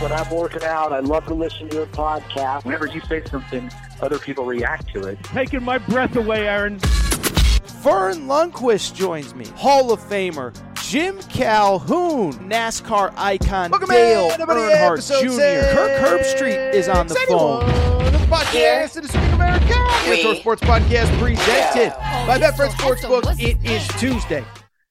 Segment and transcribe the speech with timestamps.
[0.00, 2.64] When I'm working out, I love to listen to your podcast.
[2.64, 3.68] Whenever you say something,
[4.00, 5.20] other people react to it.
[5.24, 6.78] Taking my breath away, Aaron.
[6.78, 9.44] Verne Lundquist joins me.
[9.56, 15.30] Hall of Famer Jim Calhoun, NASCAR icon Welcome Dale in, Earnhardt Jr.
[15.30, 15.72] six.
[15.72, 17.66] Kirk Herbstreit is on the phone.
[17.66, 19.74] The podcast of the Speak America.
[20.08, 23.40] Retro Sports Podcast presented oh, by Betfred Sportsbook.
[23.40, 24.44] It is Tuesday,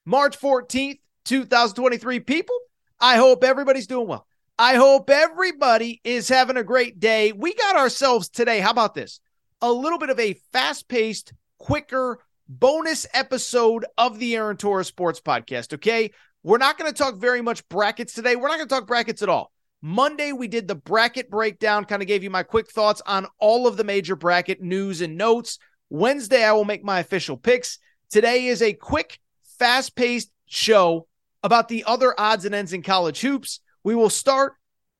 [0.04, 2.20] March 14th, 2023.
[2.20, 2.58] People,
[3.00, 4.27] I hope everybody's doing well.
[4.60, 7.30] I hope everybody is having a great day.
[7.30, 8.58] We got ourselves today.
[8.58, 9.20] How about this?
[9.62, 15.20] A little bit of a fast paced, quicker bonus episode of the Aaron Torres Sports
[15.20, 15.74] Podcast.
[15.74, 16.10] Okay.
[16.42, 18.34] We're not going to talk very much brackets today.
[18.34, 19.52] We're not going to talk brackets at all.
[19.80, 23.68] Monday, we did the bracket breakdown, kind of gave you my quick thoughts on all
[23.68, 25.60] of the major bracket news and notes.
[25.88, 27.78] Wednesday, I will make my official picks.
[28.10, 29.20] Today is a quick,
[29.60, 31.06] fast paced show
[31.44, 33.60] about the other odds and ends in college hoops.
[33.88, 34.52] We will start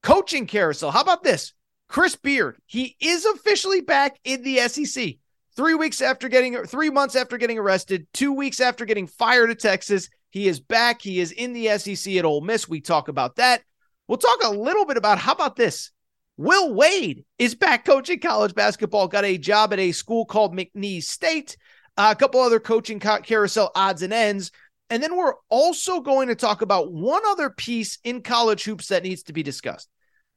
[0.02, 0.90] coaching carousel.
[0.90, 1.52] How about this?
[1.90, 5.16] Chris Beard, he is officially back in the SEC.
[5.54, 9.58] Three weeks after getting, three months after getting arrested, two weeks after getting fired at
[9.58, 11.02] Texas, he is back.
[11.02, 12.66] He is in the SEC at Ole Miss.
[12.66, 13.60] We talk about that.
[14.06, 15.90] We'll talk a little bit about how about this?
[16.38, 21.02] Will Wade is back coaching college basketball, got a job at a school called McNeese
[21.04, 21.58] State,
[21.98, 24.50] uh, a couple other coaching carousel odds and ends.
[24.90, 29.02] And then we're also going to talk about one other piece in college hoops that
[29.02, 29.88] needs to be discussed.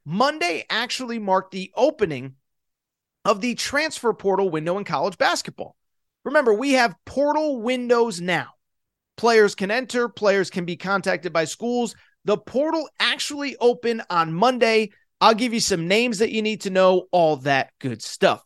[0.05, 2.35] Monday actually marked the opening
[3.23, 5.75] of the transfer portal window in college basketball.
[6.25, 8.47] Remember, we have portal windows now.
[9.17, 11.95] Players can enter, players can be contacted by schools.
[12.25, 14.91] The portal actually opened on Monday.
[15.19, 18.43] I'll give you some names that you need to know, all that good stuff.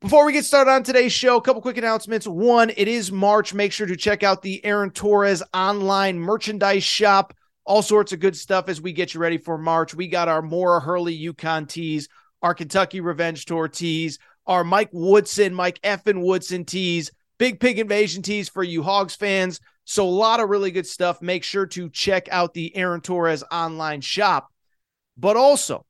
[0.00, 2.26] Before we get started on today's show, a couple quick announcements.
[2.26, 3.52] One, it is March.
[3.52, 7.34] Make sure to check out the Aaron Torres online merchandise shop.
[7.66, 9.94] All sorts of good stuff as we get you ready for March.
[9.94, 12.08] We got our Maura Hurley UConn tees,
[12.40, 18.22] our Kentucky Revenge Tour tees, our Mike Woodson, Mike Effin Woodson tees, Big Pig Invasion
[18.22, 19.60] tees for you Hogs fans.
[19.84, 21.20] So, a lot of really good stuff.
[21.20, 24.50] Make sure to check out the Aaron Torres online shop.
[25.18, 25.84] But also,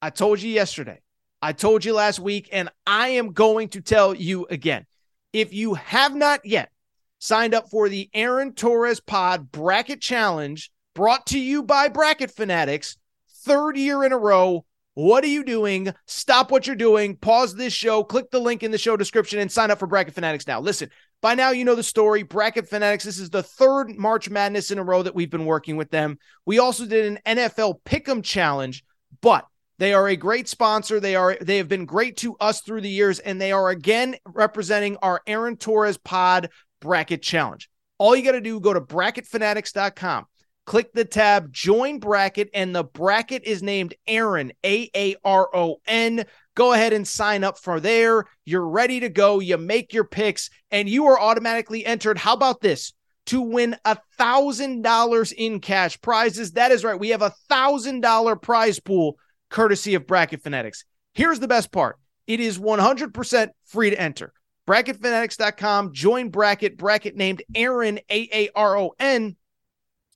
[0.00, 1.02] I told you yesterday,
[1.42, 4.86] I told you last week, and I am going to tell you again.
[5.32, 6.70] If you have not yet
[7.18, 12.96] signed up for the Aaron Torres Pod Bracket Challenge brought to you by Bracket Fanatics,
[13.44, 15.94] third year in a row, what are you doing?
[16.06, 17.16] Stop what you're doing.
[17.16, 20.14] Pause this show, click the link in the show description, and sign up for Bracket
[20.14, 20.60] Fanatics now.
[20.60, 20.90] Listen,
[21.22, 22.22] by now you know the story.
[22.22, 25.76] Bracket Fanatics, this is the third March Madness in a row that we've been working
[25.76, 26.18] with them.
[26.44, 28.84] We also did an NFL Pick'em Challenge,
[29.22, 29.46] but
[29.80, 31.00] they are a great sponsor.
[31.00, 34.14] They are they have been great to us through the years, and they are again
[34.26, 36.50] representing our Aaron Torres Pod
[36.82, 37.68] Bracket Challenge.
[37.96, 40.26] All you got to do go to bracketfanatics.com,
[40.66, 45.78] click the tab Join Bracket, and the bracket is named Aaron A A R O
[45.86, 46.26] N.
[46.54, 48.26] Go ahead and sign up for there.
[48.44, 49.40] You're ready to go.
[49.40, 52.18] You make your picks, and you are automatically entered.
[52.18, 52.92] How about this?
[53.26, 56.52] to win a thousand dollars in cash prizes.
[56.52, 56.98] That is right.
[56.98, 59.18] We have a thousand dollar prize pool
[59.50, 60.84] courtesy of Bracket Fanatics.
[61.12, 64.32] Here's the best part it is 100% free to enter.
[64.68, 69.36] BracketFanatics.com, join bracket, bracket named Aaron, A A R O N.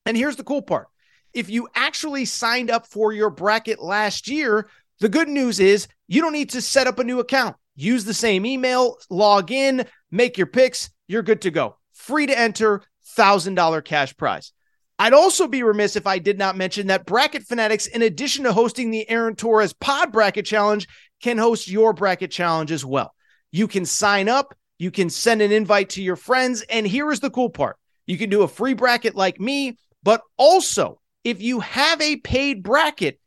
[0.06, 0.86] And here's the cool part
[1.32, 4.69] if you actually signed up for your bracket last year,
[5.00, 7.56] the good news is you don't need to set up a new account.
[7.75, 10.90] Use the same email, log in, make your picks.
[11.08, 11.76] You're good to go.
[11.92, 12.82] Free to enter,
[13.16, 14.52] $1,000 cash prize.
[14.99, 18.52] I'd also be remiss if I did not mention that Bracket Fanatics, in addition to
[18.52, 20.87] hosting the Aaron Torres Pod Bracket Challenge,
[21.20, 23.14] can host your bracket challenge as well.
[23.50, 27.20] You can sign up, you can send an invite to your friends, and here is
[27.20, 27.76] the cool part
[28.06, 32.62] you can do a free bracket like me, but also if you have a paid
[32.62, 33.19] bracket,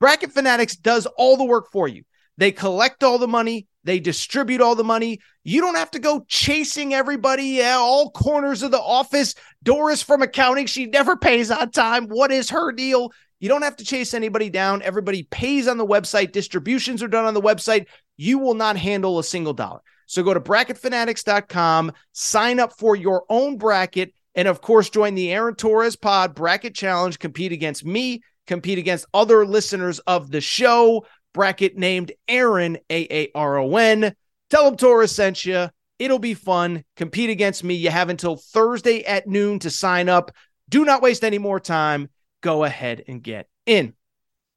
[0.00, 2.04] Bracket Fanatics does all the work for you.
[2.36, 5.20] They collect all the money, they distribute all the money.
[5.44, 9.34] You don't have to go chasing everybody at all corners of the office.
[9.62, 12.08] Doris from accounting, she never pays on time.
[12.08, 13.12] What is her deal?
[13.40, 14.82] You don't have to chase anybody down.
[14.82, 16.32] Everybody pays on the website.
[16.32, 17.86] Distributions are done on the website.
[18.16, 19.80] You will not handle a single dollar.
[20.06, 25.32] So go to bracketfanatics.com, sign up for your own bracket, and of course, join the
[25.32, 27.18] Aaron Torres Pod Bracket Challenge.
[27.18, 31.06] Compete against me, compete against other listeners of the show.
[31.34, 34.14] Bracket named Aaron, A A R O N.
[34.48, 35.68] Tell them Torres sent you.
[35.98, 36.84] It'll be fun.
[36.96, 37.74] Compete against me.
[37.74, 40.30] You have until Thursday at noon to sign up.
[40.68, 42.08] Do not waste any more time.
[42.40, 43.94] Go ahead and get in.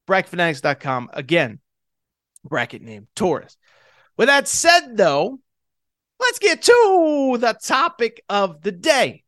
[0.08, 1.10] BracketFanatics.com.
[1.12, 1.58] Again,
[2.44, 3.56] bracket name Torres.
[4.16, 5.38] With that said, though,
[6.20, 9.24] let's get to the topic of the day.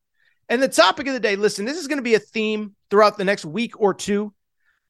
[0.49, 3.17] And the topic of the day, listen, this is going to be a theme throughout
[3.17, 4.32] the next week or two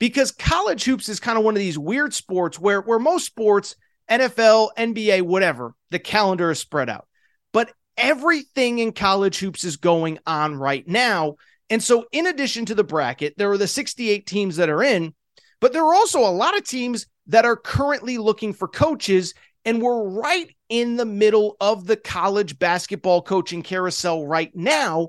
[0.01, 3.77] because college hoops is kind of one of these weird sports where, where most sports,
[4.11, 7.07] NFL, NBA, whatever, the calendar is spread out.
[7.53, 11.37] But everything in college hoops is going on right now.
[11.69, 15.15] And so, in addition to the bracket, there are the 68 teams that are in,
[15.61, 19.83] but there are also a lot of teams that are currently looking for coaches and
[19.83, 25.09] we're right in the middle of the college basketball coaching carousel right now.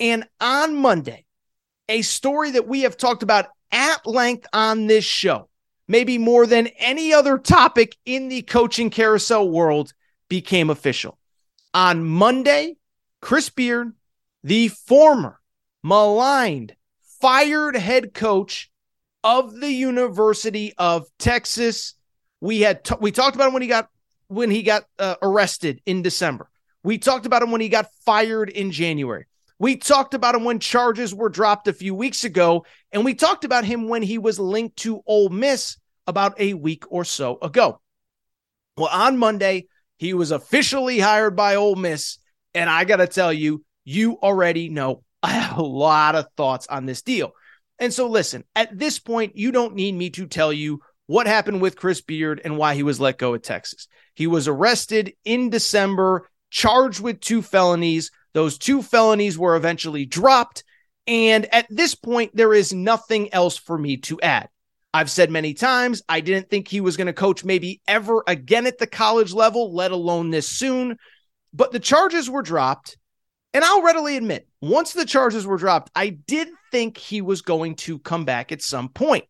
[0.00, 1.24] And on Monday,
[1.88, 5.48] a story that we have talked about at length on this show,
[5.88, 9.92] maybe more than any other topic in the coaching carousel world,
[10.28, 11.18] became official.
[11.74, 12.76] On Monday,
[13.20, 13.92] Chris Beard,
[14.44, 15.40] the former
[15.82, 16.74] maligned,
[17.20, 18.70] fired head coach
[19.24, 21.94] of the University of Texas,
[22.40, 23.88] we had t- we talked about him when he got
[24.28, 26.48] when he got uh, arrested in December.
[26.82, 29.26] We talked about him when he got fired in January.
[29.58, 33.44] We talked about him when charges were dropped a few weeks ago, and we talked
[33.44, 37.80] about him when he was linked to Ole Miss about a week or so ago.
[38.76, 42.18] Well, on Monday, he was officially hired by Ole Miss,
[42.52, 46.66] and I got to tell you, you already know I have a lot of thoughts
[46.66, 47.32] on this deal.
[47.78, 51.60] And so, listen, at this point, you don't need me to tell you what happened
[51.60, 53.88] with Chris Beard and why he was let go at Texas.
[54.14, 58.10] He was arrested in December, charged with two felonies.
[58.34, 60.64] Those two felonies were eventually dropped.
[61.06, 64.48] And at this point, there is nothing else for me to add.
[64.92, 68.66] I've said many times, I didn't think he was going to coach maybe ever again
[68.66, 70.98] at the college level, let alone this soon.
[71.52, 72.96] But the charges were dropped.
[73.52, 77.76] And I'll readily admit, once the charges were dropped, I did think he was going
[77.76, 79.24] to come back at some point.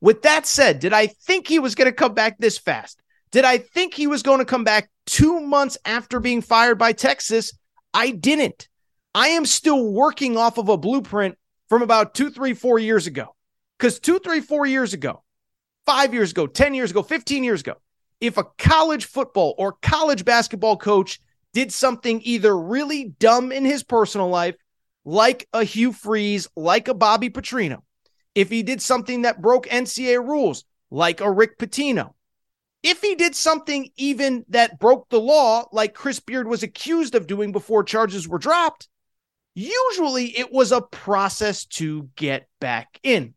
[0.00, 3.00] With that said, did I think he was going to come back this fast?
[3.32, 6.92] Did I think he was going to come back two months after being fired by
[6.92, 7.52] Texas?
[7.92, 8.68] I didn't.
[9.14, 11.36] I am still working off of a blueprint
[11.68, 13.34] from about two, three, four years ago.
[13.78, 15.22] Because two, three, four years ago,
[15.86, 17.74] five years ago, 10 years ago, 15 years ago,
[18.20, 21.20] if a college football or college basketball coach
[21.54, 24.56] did something either really dumb in his personal life,
[25.04, 27.78] like a Hugh Freeze, like a Bobby Petrino,
[28.34, 32.12] if he did something that broke NCAA rules, like a Rick Pitino,
[32.82, 37.26] if he did something even that broke the law, like Chris Beard was accused of
[37.26, 38.88] doing before charges were dropped,
[39.54, 43.34] usually it was a process to get back in.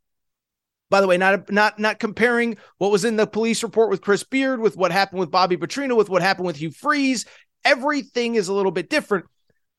[0.89, 4.23] By the way, not not not comparing what was in the police report with Chris
[4.23, 7.25] Beard with what happened with Bobby Petrino with what happened with Hugh Freeze.
[7.63, 9.25] Everything is a little bit different,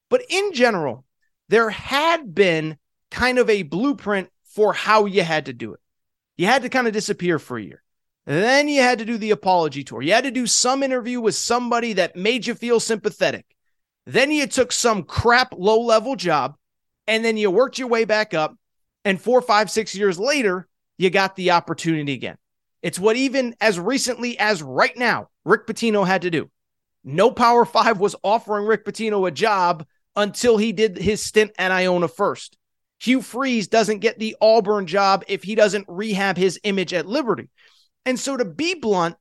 [0.09, 1.05] but in general,
[1.49, 2.79] there had been
[3.11, 5.81] kind of a blueprint for how you had to do it.
[6.37, 7.83] You had to kind of disappear for a year.
[8.27, 10.03] Then you had to do the apology tour.
[10.03, 13.47] You had to do some interview with somebody that made you feel sympathetic.
[14.07, 16.57] Then you took some crap low level job
[17.07, 18.57] and then you worked your way back up.
[19.05, 22.37] And four, five, six years later, you got the opportunity again.
[22.83, 26.51] It's what even as recently as right now, Rick Pitino had to do.
[27.05, 31.73] No Power Five was offering Rick Pitino a job until he did his stint at
[31.73, 32.57] Iona first.
[33.01, 37.49] Hugh Freeze doesn't get the Auburn job if he doesn't rehab his image at Liberty.
[38.05, 39.17] And so, to be blunt,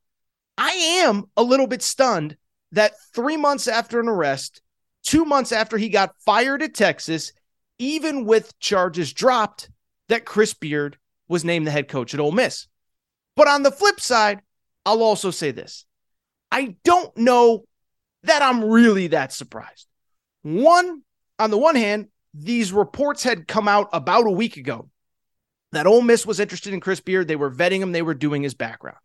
[0.58, 0.72] I
[1.04, 2.38] am a little bit stunned
[2.72, 4.62] that three months after an arrest,
[5.04, 7.34] two months after he got fired at Texas,
[7.80, 9.70] even with charges dropped,
[10.08, 10.98] that Chris Beard
[11.28, 12.68] was named the head coach at Ole Miss.
[13.36, 14.42] But on the flip side,
[14.86, 15.86] I'll also say this
[16.52, 17.66] I don't know
[18.24, 19.88] that I'm really that surprised.
[20.44, 21.02] One,
[21.40, 24.91] on the one hand, these reports had come out about a week ago
[25.72, 27.28] that Ole Miss was interested in Chris Beard.
[27.28, 28.98] They were vetting him, they were doing his background.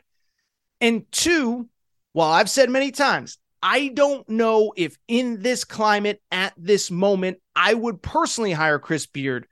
[0.81, 1.69] And two,
[2.13, 7.39] while I've said many times, I don't know if in this climate at this moment,
[7.55, 9.47] I would personally hire Chris Beard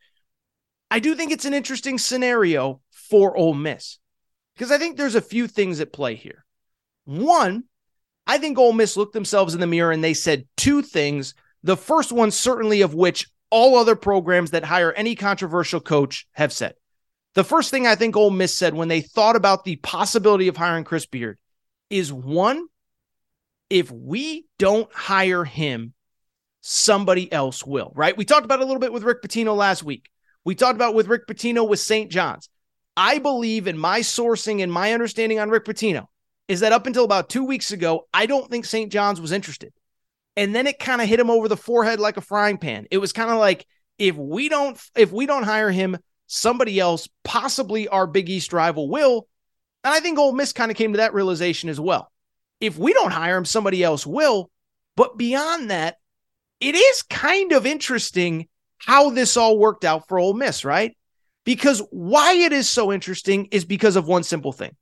[0.95, 3.99] I do think it's an interesting scenario for Ole Miss
[4.55, 6.45] because I think there's a few things at play here.
[7.05, 7.65] One,
[8.29, 11.35] I think Ole Miss looked themselves in the mirror and they said two things.
[11.65, 16.53] The first one, certainly, of which all other programs that hire any controversial coach have
[16.53, 16.75] said.
[17.35, 20.57] The first thing I think Ole Miss said when they thought about the possibility of
[20.57, 21.39] hiring Chris Beard
[21.91, 22.67] is one,
[23.69, 25.95] if we don't hire him,
[26.61, 28.17] somebody else will, right?
[28.17, 30.09] We talked about a little bit with Rick Pitino last week.
[30.45, 32.11] We talked about with Rick Pitino with St.
[32.11, 32.49] John's.
[32.97, 36.07] I believe in my sourcing and my understanding on Rick Pitino
[36.47, 38.93] is that up until about two weeks ago, I don't think St.
[38.93, 39.73] John's was interested.
[40.37, 42.87] And then it kind of hit him over the forehead like a frying pan.
[42.91, 43.67] It was kind of like
[43.99, 45.97] if we don't if we don't hire him,
[46.35, 49.29] somebody else, possibly our Big East rival, will.
[49.85, 52.11] And I think Ole Miss kind of came to that realization as well.
[52.61, 54.51] If we don't hire him, somebody else will.
[54.97, 55.97] But beyond that,
[56.61, 58.49] it is kind of interesting
[58.79, 60.97] how this all worked out for Ole Miss, right?
[61.45, 64.75] Because why it is so interesting is because of one simple thing.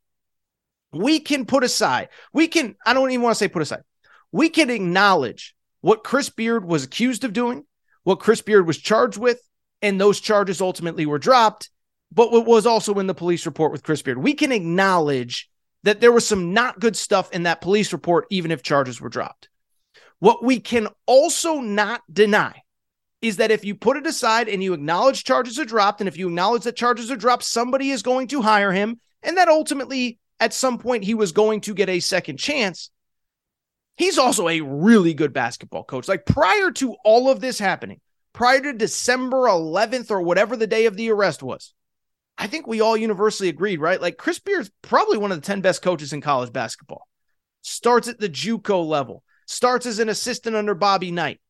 [0.92, 3.82] We can put aside, we can, I don't even want to say put aside,
[4.30, 7.64] we can acknowledge what Chris Beard was accused of doing,
[8.04, 9.40] what Chris Beard was charged with,
[9.82, 11.70] and those charges ultimately were dropped.
[12.10, 15.50] But what was also in the police report with Chris Beard, we can acknowledge
[15.82, 19.08] that there was some not good stuff in that police report, even if charges were
[19.08, 19.48] dropped.
[20.20, 22.62] What we can also not deny
[23.22, 26.16] is that if you put it aside and you acknowledge charges are dropped, and if
[26.16, 30.18] you acknowledge that charges are dropped, somebody is going to hire him, and that ultimately
[30.38, 32.90] at some point he was going to get a second chance.
[33.96, 36.08] He's also a really good basketball coach.
[36.08, 38.00] Like prior to all of this happening,
[38.32, 41.74] prior to December 11th or whatever the day of the arrest was,
[42.38, 44.00] I think we all universally agreed, right?
[44.00, 47.06] Like Chris Beard's probably one of the 10 best coaches in college basketball.
[47.62, 51.40] Starts at the JUCO level, starts as an assistant under Bobby Knight,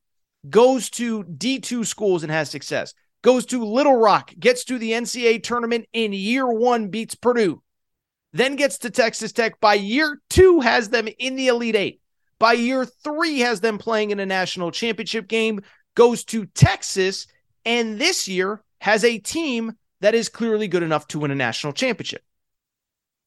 [0.49, 5.43] goes to D2 schools and has success, goes to Little Rock, gets to the NCAA
[5.43, 7.63] tournament in year one, beats Purdue,
[8.33, 9.61] then gets to Texas Tech.
[9.61, 12.01] By year two, has them in the Elite Eight.
[12.39, 15.63] By year three, has them playing in a national championship game,
[15.95, 17.27] goes to Texas,
[17.65, 21.73] and this year has a team that is clearly good enough to win a national
[21.73, 22.23] championship.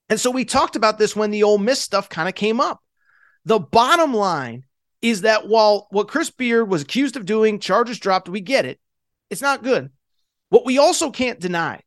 [0.10, 2.82] And so we talked about this when the Ole Miss stuff kind of came up.
[3.46, 4.66] The bottom line
[5.02, 8.80] is that while what Chris Beard was accused of doing, charges dropped, we get it.
[9.30, 9.90] It's not good.
[10.50, 11.82] What we also can't deny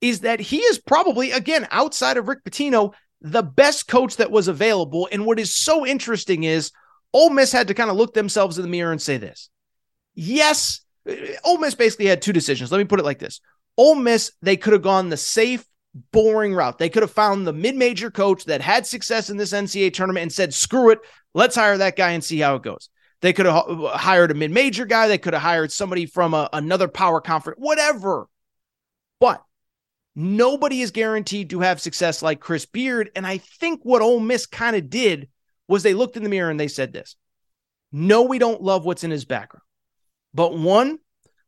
[0.00, 4.48] is that he is probably, again, outside of Rick Pitino, the best coach that was
[4.48, 5.08] available.
[5.10, 6.72] And what is so interesting is
[7.12, 9.48] Ole Miss had to kind of look themselves in the mirror and say this.
[10.14, 12.70] Yes, uh, Ole Miss basically had two decisions.
[12.70, 13.40] Let me put it like this
[13.76, 15.64] Ole Miss, they could have gone the safe,
[16.12, 16.78] boring route.
[16.78, 20.22] They could have found the mid major coach that had success in this NCAA tournament
[20.22, 21.00] and said, screw it,
[21.34, 22.88] let's hire that guy and see how it goes.
[23.20, 25.08] They could have uh, hired a mid major guy.
[25.08, 28.28] They could have hired somebody from a, another power conference, whatever.
[29.20, 29.42] But
[30.16, 33.10] Nobody is guaranteed to have success like Chris Beard.
[33.16, 35.28] And I think what Ole Miss kind of did
[35.66, 37.16] was they looked in the mirror and they said this
[37.90, 39.63] No, we don't love what's in his background.
[40.34, 40.98] But one,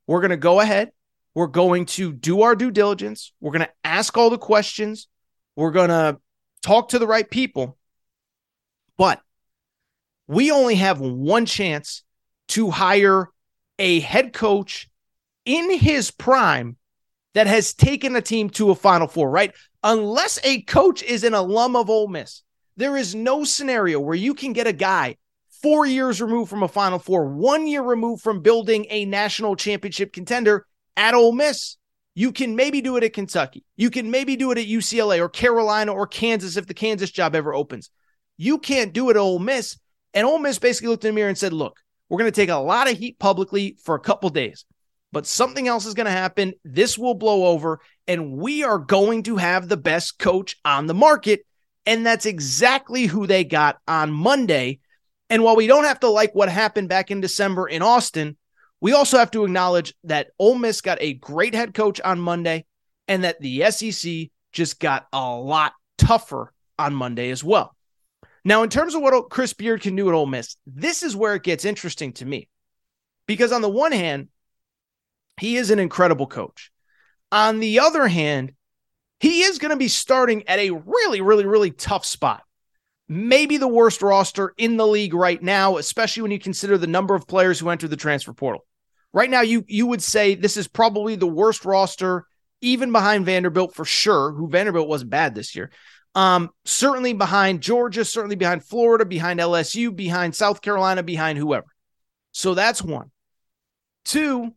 [0.07, 0.93] we're going to go ahead.
[1.35, 3.33] We're going to do our due diligence.
[3.41, 5.09] We're going to ask all the questions.
[5.57, 6.19] We're going to
[6.63, 7.77] talk to the right people.
[8.97, 9.21] But
[10.29, 12.03] we only have one chance
[12.49, 13.29] to hire
[13.79, 14.89] a head coach
[15.45, 16.77] in his prime
[17.35, 19.53] that has taken a team to a Final Four, right?
[19.83, 22.43] Unless a coach is an alum of Ole Miss,
[22.77, 25.17] there is no scenario where you can get a guy
[25.67, 30.13] four years removed from a Final Four, one year removed from building a national championship
[30.13, 30.65] contender
[30.97, 31.77] at Ole Miss.
[32.15, 33.65] You can maybe do it at Kentucky.
[33.75, 37.35] You can maybe do it at UCLA or Carolina or Kansas if the Kansas job
[37.35, 37.91] ever opens.
[38.37, 39.77] You can't do it at Ole Miss.
[40.15, 42.49] And Ole Miss basically looked in the mirror and said, look, we're going to take
[42.49, 44.65] a lot of heat publicly for a couple days
[45.13, 46.53] but something else is going to happen.
[46.63, 50.95] This will blow over, and we are going to have the best coach on the
[50.95, 51.47] market.
[51.87, 54.81] And that's exactly who they got on Monday.
[55.29, 58.37] And while we don't have to like what happened back in December in Austin,
[58.81, 62.65] we also have to acknowledge that Ole Miss got a great head coach on Monday
[63.09, 67.75] and that the SEC just got a lot tougher on Monday as well.
[68.45, 71.35] Now, in terms of what Chris Beard can do at Ole Miss, this is where
[71.35, 72.49] it gets interesting to me.
[73.27, 74.29] Because on the one hand,
[75.41, 76.71] he is an incredible coach.
[77.33, 78.53] On the other hand,
[79.19, 82.43] he is going to be starting at a really, really, really tough spot.
[83.09, 87.15] Maybe the worst roster in the league right now, especially when you consider the number
[87.15, 88.65] of players who entered the transfer portal.
[89.13, 92.27] Right now, you you would say this is probably the worst roster,
[92.61, 94.33] even behind Vanderbilt for sure.
[94.33, 95.71] Who Vanderbilt wasn't bad this year.
[96.17, 101.67] Um, certainly behind Georgia, certainly behind Florida, behind LSU, behind South Carolina, behind whoever.
[102.33, 103.11] So that's one.
[104.05, 104.55] Two,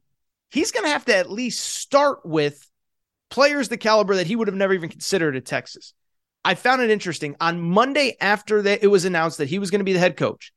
[0.51, 2.65] he's going to have to at least start with
[3.29, 5.94] players the caliber that he would have never even considered at Texas.
[6.43, 7.36] I found it interesting.
[7.39, 10.17] On Monday, after that, it was announced that he was going to be the head
[10.17, 10.53] coach.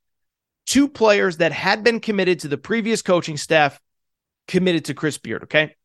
[0.65, 3.79] Two players that had been committed to the previous coaching staff
[4.47, 5.43] committed to Chris Beard.
[5.43, 5.75] Okay.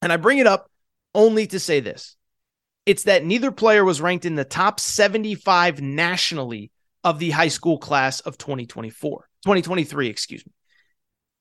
[0.00, 0.70] And I bring it up
[1.14, 2.16] only to say this
[2.86, 6.70] it's that neither player was ranked in the top 75 nationally
[7.04, 10.52] of the high school class of 2024, 2023, excuse me.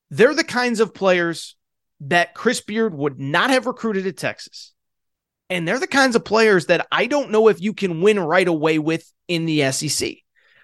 [0.10, 1.56] They're the kinds of players
[2.02, 4.74] that Chris Beard would not have recruited at Texas.
[5.52, 8.48] And they're the kinds of players that I don't know if you can win right
[8.48, 10.16] away with in the SEC.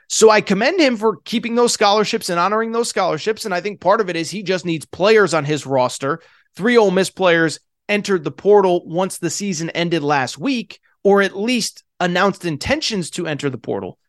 [0.07, 3.43] So I commend him for keeping those scholarships and honoring those scholarships.
[3.43, 6.21] And I think part of it is he just needs players on his roster.
[6.55, 11.35] Three Ole Miss players entered the portal once the season ended last week, or at
[11.35, 13.99] least announced intentions to enter the portal.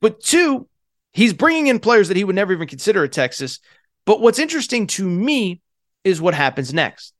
[0.00, 0.68] But two,
[1.12, 3.60] he's bringing in players that he would never even consider at Texas.
[4.06, 5.60] But what's interesting to me
[6.02, 7.14] is what happens next.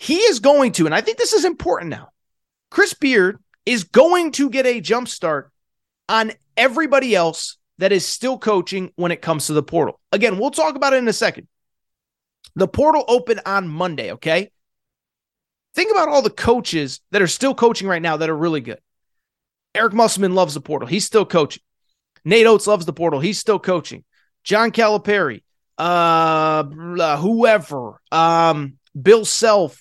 [0.00, 2.08] He is going to, and I think this is important now.
[2.74, 5.52] Chris Beard is going to get a jump start
[6.08, 10.00] on everybody else that is still coaching when it comes to the portal.
[10.10, 11.46] Again, we'll talk about it in a second.
[12.56, 14.50] The portal opened on Monday, okay?
[15.76, 18.80] Think about all the coaches that are still coaching right now that are really good.
[19.72, 20.88] Eric Musselman loves the portal.
[20.88, 21.62] He's still coaching.
[22.24, 23.20] Nate Oats loves the portal.
[23.20, 24.02] He's still coaching.
[24.42, 25.44] John Calipari,
[25.78, 29.80] uh, whoever, um, Bill Self,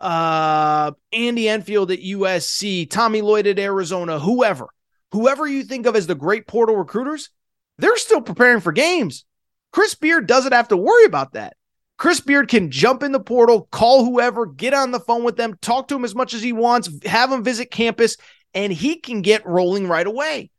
[0.00, 4.68] uh, Andy Enfield at USC, Tommy Lloyd at Arizona, whoever,
[5.12, 7.30] whoever you think of as the great portal recruiters,
[7.78, 9.24] they're still preparing for games.
[9.72, 11.54] Chris Beard doesn't have to worry about that.
[11.96, 15.58] Chris Beard can jump in the portal, call whoever, get on the phone with them,
[15.60, 18.16] talk to him as much as he wants, have him visit campus,
[18.54, 20.50] and he can get rolling right away.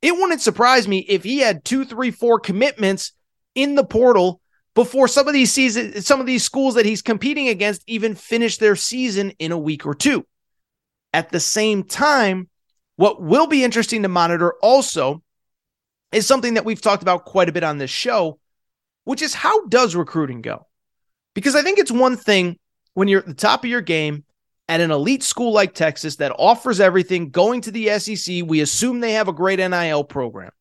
[0.00, 3.12] It wouldn't surprise me if he had two, three, four commitments
[3.54, 4.39] in the portal
[4.74, 8.58] before some of these season, some of these schools that he's competing against even finish
[8.58, 10.26] their season in a week or two.
[11.12, 12.48] At the same time,
[12.96, 15.22] what will be interesting to monitor also
[16.12, 18.38] is something that we've talked about quite a bit on this show,
[19.04, 20.66] which is how does recruiting go?
[21.34, 22.58] Because I think it's one thing
[22.94, 24.24] when you're at the top of your game
[24.68, 29.00] at an elite school like Texas that offers everything, going to the SEC, we assume
[29.00, 30.52] they have a great NIL program.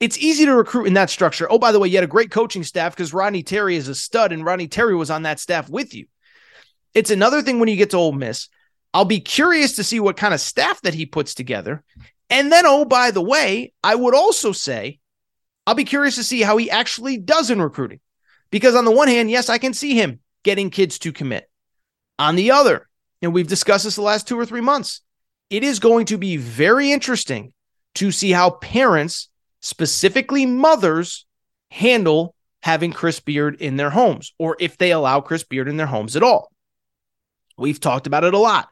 [0.00, 1.46] It's easy to recruit in that structure.
[1.50, 3.94] Oh, by the way, you had a great coaching staff because Rodney Terry is a
[3.94, 6.06] stud and Rodney Terry was on that staff with you.
[6.94, 8.48] It's another thing when you get to Ole Miss.
[8.92, 11.82] I'll be curious to see what kind of staff that he puts together.
[12.30, 14.98] And then, oh, by the way, I would also say
[15.66, 18.00] I'll be curious to see how he actually does in recruiting.
[18.50, 21.48] Because on the one hand, yes, I can see him getting kids to commit.
[22.18, 22.88] On the other,
[23.22, 25.00] and we've discussed this the last two or three months,
[25.50, 27.52] it is going to be very interesting
[27.96, 29.28] to see how parents,
[29.64, 31.24] specifically mothers,
[31.70, 35.86] handle having Chris Beard in their homes or if they allow Chris Beard in their
[35.86, 36.52] homes at all.
[37.56, 38.68] We've talked about it a lot.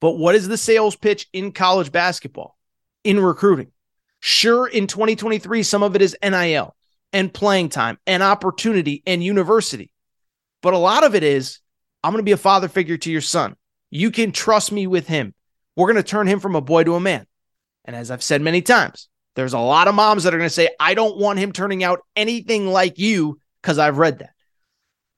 [0.00, 2.56] But what is the sales pitch in college basketball,
[3.04, 3.70] in recruiting?
[4.18, 6.74] Sure, in 2023, some of it is NIL
[7.12, 9.92] and playing time and opportunity and university.
[10.60, 11.60] But a lot of it is
[12.02, 13.54] I'm going to be a father figure to your son.
[13.90, 15.34] You can trust me with him.
[15.76, 17.26] We're going to turn him from a boy to a man.
[17.84, 20.54] And as I've said many times, there's a lot of moms that are going to
[20.54, 24.30] say, I don't want him turning out anything like you because I've read that.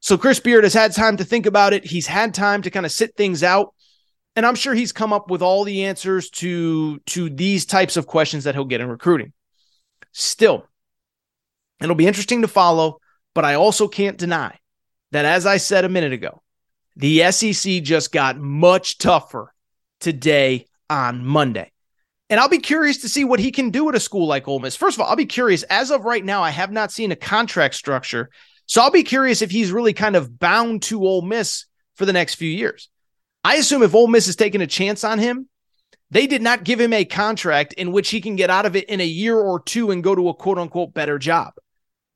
[0.00, 1.84] So Chris Beard has had time to think about it.
[1.84, 3.74] He's had time to kind of sit things out.
[4.34, 8.06] And I'm sure he's come up with all the answers to, to these types of
[8.06, 9.32] questions that he'll get in recruiting.
[10.12, 10.66] Still,
[11.80, 12.98] it'll be interesting to follow,
[13.34, 14.58] but I also can't deny
[15.12, 16.42] that, as I said a minute ago,
[16.96, 19.52] the SEC just got much tougher
[20.00, 21.70] today on Monday.
[22.30, 24.58] And I'll be curious to see what he can do at a school like Ole
[24.58, 24.76] Miss.
[24.76, 25.62] First of all, I'll be curious.
[25.64, 28.30] As of right now, I have not seen a contract structure.
[28.66, 31.64] So I'll be curious if he's really kind of bound to Ole Miss
[31.94, 32.90] for the next few years.
[33.42, 35.48] I assume if Ole Miss is taking a chance on him,
[36.10, 38.88] they did not give him a contract in which he can get out of it
[38.88, 41.54] in a year or two and go to a quote unquote better job.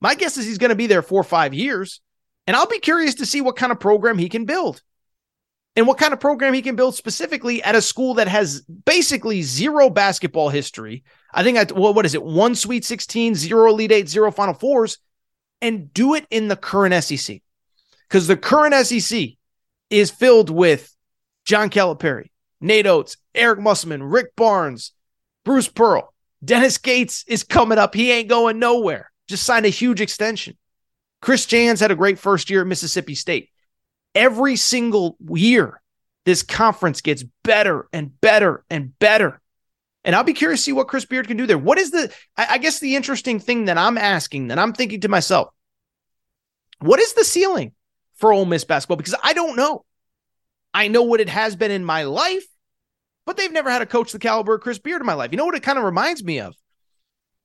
[0.01, 2.01] My guess is he's going to be there four or five years.
[2.47, 4.83] And I'll be curious to see what kind of program he can build
[5.77, 9.43] and what kind of program he can build specifically at a school that has basically
[9.43, 11.03] zero basketball history.
[11.33, 12.23] I think, I, what is it?
[12.23, 14.99] One Sweet 16, zero Elite Eight, zero Final Fours,
[15.63, 17.41] and do it in the current SEC.
[18.09, 19.31] Because the current SEC
[19.89, 20.95] is filled with
[21.47, 22.29] John Calipari,
[22.61, 24.93] Nate Oats, Eric Musselman, Rick Barnes,
[25.45, 26.13] Bruce Pearl.
[26.45, 27.95] Dennis Gates is coming up.
[27.95, 29.11] He ain't going nowhere.
[29.29, 30.59] Just signed a huge extension.
[31.21, 33.52] Chris Jans had a great first year at Mississippi State.
[34.15, 35.81] Every single year,
[36.25, 39.41] this conference gets better and better and better.
[40.05, 41.59] And I'll be curious to see what Chris Beard can do there.
[41.59, 45.01] What is the, I, I guess, the interesting thing that I'm asking, that I'm thinking
[45.03, 45.49] to myself,
[46.81, 47.73] what is the ceiling
[48.23, 49.85] for Ole Miss basketball because I don't know.
[50.73, 52.45] I know what it has been in my life,
[53.27, 55.33] but they've never had a coach the caliber of Chris Beard in my life.
[55.33, 56.55] You know what it kind of reminds me of?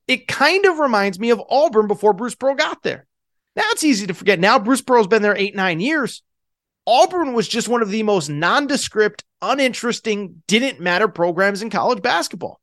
[0.08, 3.08] It kind of reminds me of Auburn before Bruce Pearl got there.
[3.56, 4.40] Now it's easy to forget.
[4.40, 6.22] Now Bruce Pearl's been there eight, nine years.
[6.88, 12.62] Auburn was just one of the most nondescript, uninteresting, didn't matter programs in college basketball.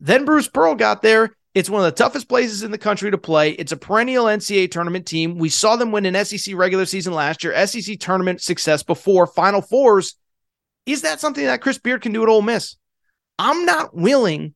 [0.00, 1.30] Then Bruce Pearl got there.
[1.54, 3.52] It's one of the toughest places in the country to play.
[3.52, 5.38] It's a perennial NCAA tournament team.
[5.38, 9.62] We saw them win an SEC regular season last year, SEC tournament success before, Final
[9.62, 10.14] Fours.
[10.84, 12.76] Is that something that Chris Beard can do at Ole Miss?
[13.38, 14.54] I'm not willing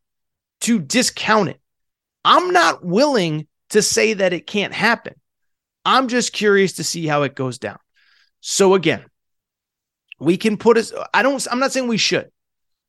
[0.61, 1.61] to discount it.
[2.27, 5.15] I'm not willing to say that it can't happen.
[5.85, 7.79] I'm just curious to see how it goes down.
[8.43, 9.05] So again,
[10.19, 12.31] we can put us I don't I'm not saying we should,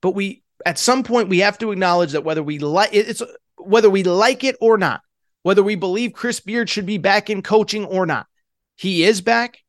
[0.01, 3.21] but we at some point we have to acknowledge that whether we like it's
[3.57, 5.01] whether we like it or not,
[5.43, 8.27] whether we believe Chris Beard should be back in coaching or not,
[8.75, 9.59] he is back.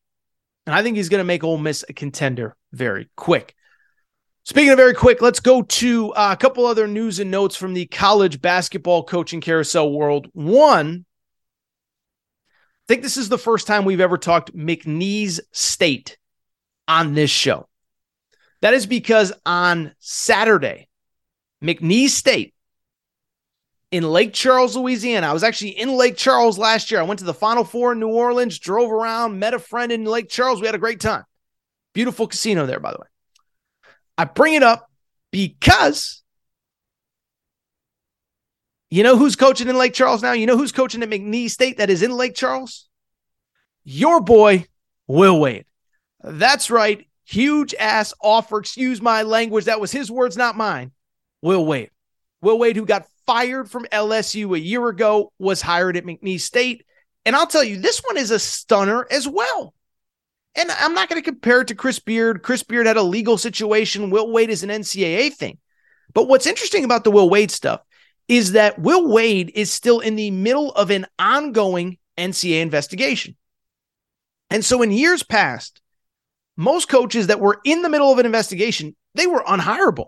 [0.65, 3.55] And I think he's going to make Ole Miss a contender very quick.
[4.43, 7.73] Speaking of very quick, let's go to uh, a couple other news and notes from
[7.73, 10.27] the college basketball coaching carousel world.
[10.33, 11.05] One,
[12.85, 16.17] I think this is the first time we've ever talked McNeese State
[16.87, 17.67] on this show.
[18.61, 20.87] That is because on Saturday,
[21.63, 22.53] McNeese State
[23.91, 25.27] in Lake Charles, Louisiana.
[25.27, 26.99] I was actually in Lake Charles last year.
[26.99, 30.05] I went to the Final Four in New Orleans, drove around, met a friend in
[30.05, 30.59] Lake Charles.
[30.59, 31.23] We had a great time.
[31.93, 33.07] Beautiful casino there, by the way.
[34.17, 34.91] I bring it up
[35.31, 36.21] because
[38.89, 40.33] you know who's coaching in Lake Charles now?
[40.33, 42.87] You know who's coaching at McNeese State that is in Lake Charles?
[43.83, 44.65] Your boy,
[45.07, 45.65] Will Wade.
[46.23, 47.07] That's right.
[47.25, 48.59] Huge ass offer.
[48.59, 49.65] Excuse my language.
[49.65, 50.91] That was his words, not mine.
[51.41, 51.91] Will Wade.
[52.41, 56.85] Will Wade, who got fired from LSU a year ago, was hired at McNeese State.
[57.25, 59.73] And I'll tell you, this one is a stunner as well.
[60.55, 62.43] And I'm not going to compare it to Chris Beard.
[62.43, 64.09] Chris Beard had a legal situation.
[64.09, 65.57] Will Wade is an NCAA thing.
[66.13, 67.81] But what's interesting about the Will Wade stuff
[68.27, 73.35] is that Will Wade is still in the middle of an ongoing NCAA investigation.
[74.49, 75.81] And so in years past,
[76.57, 80.07] most coaches that were in the middle of an investigation, they were unhireable.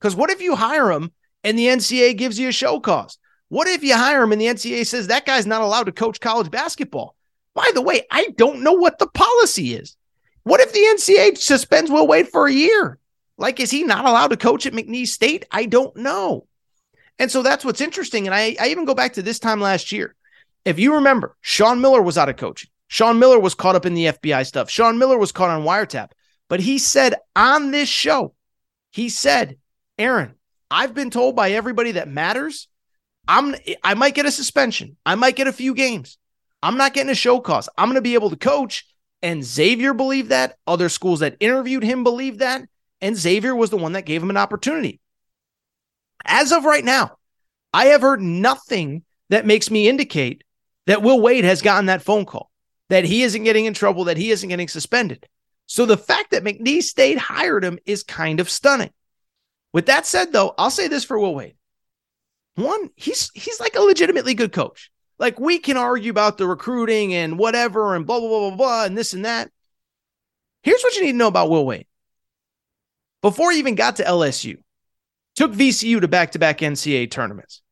[0.00, 3.18] Because what if you hire them and the NCAA gives you a show cause?
[3.48, 6.20] What if you hire him and the NCAA says that guy's not allowed to coach
[6.20, 7.14] college basketball?
[7.54, 9.96] By the way, I don't know what the policy is.
[10.42, 12.98] What if the NCAA suspends Will Wade for a year?
[13.38, 15.46] Like, is he not allowed to coach at McNeese State?
[15.50, 16.46] I don't know.
[17.18, 18.26] And so that's what's interesting.
[18.26, 20.14] And I, I even go back to this time last year.
[20.64, 22.70] If you remember, Sean Miller was out of coaching.
[22.88, 24.70] Sean Miller was caught up in the FBI stuff.
[24.70, 26.10] Sean Miller was caught on wiretap.
[26.48, 28.34] But he said on this show,
[28.92, 29.58] he said,
[29.98, 30.34] Aaron,
[30.70, 32.68] I've been told by everybody that matters,
[33.26, 34.96] I'm I might get a suspension.
[35.06, 36.18] I might get a few games.
[36.62, 37.68] I'm not getting a show cause.
[37.76, 38.86] I'm going to be able to coach.
[39.22, 40.56] And Xavier believed that.
[40.66, 42.62] Other schools that interviewed him believed that.
[43.00, 45.00] And Xavier was the one that gave him an opportunity.
[46.24, 47.16] As of right now,
[47.72, 50.44] I have heard nothing that makes me indicate
[50.86, 52.50] that Will Wade has gotten that phone call,
[52.88, 55.26] that he isn't getting in trouble, that he isn't getting suspended.
[55.66, 58.90] So the fact that McNeese State hired him is kind of stunning.
[59.72, 61.56] With that said, though, I'll say this for Will Wade.
[62.56, 64.90] One, he's he's like a legitimately good coach.
[65.18, 68.84] Like we can argue about the recruiting and whatever and blah blah blah blah blah
[68.84, 69.50] and this and that.
[70.62, 71.86] Here's what you need to know about Will Wade.
[73.22, 74.58] Before he even got to LSU,
[75.34, 77.62] took VCU to back-to-back NCAA tournaments.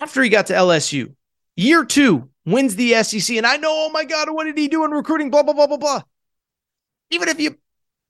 [0.00, 1.14] After he got to LSU,
[1.56, 3.36] year two, wins the SEC.
[3.36, 5.30] And I know, oh my God, what did he do in recruiting?
[5.30, 6.02] Blah, blah, blah, blah, blah.
[7.10, 7.56] Even if you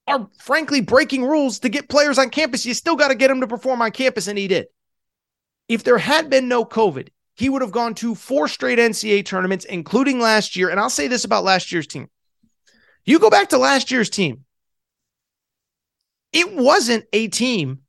[0.07, 3.41] are frankly breaking rules to get players on campus, you still got to get them
[3.41, 4.67] to perform on campus, and he did.
[5.67, 9.65] If there had been no COVID, he would have gone to four straight NCAA tournaments,
[9.65, 10.69] including last year.
[10.69, 12.09] And I'll say this about last year's team.
[13.05, 14.45] You go back to last year's team,
[16.31, 17.82] it wasn't a team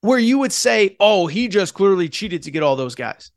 [0.00, 3.30] where you would say, oh, he just clearly cheated to get all those guys.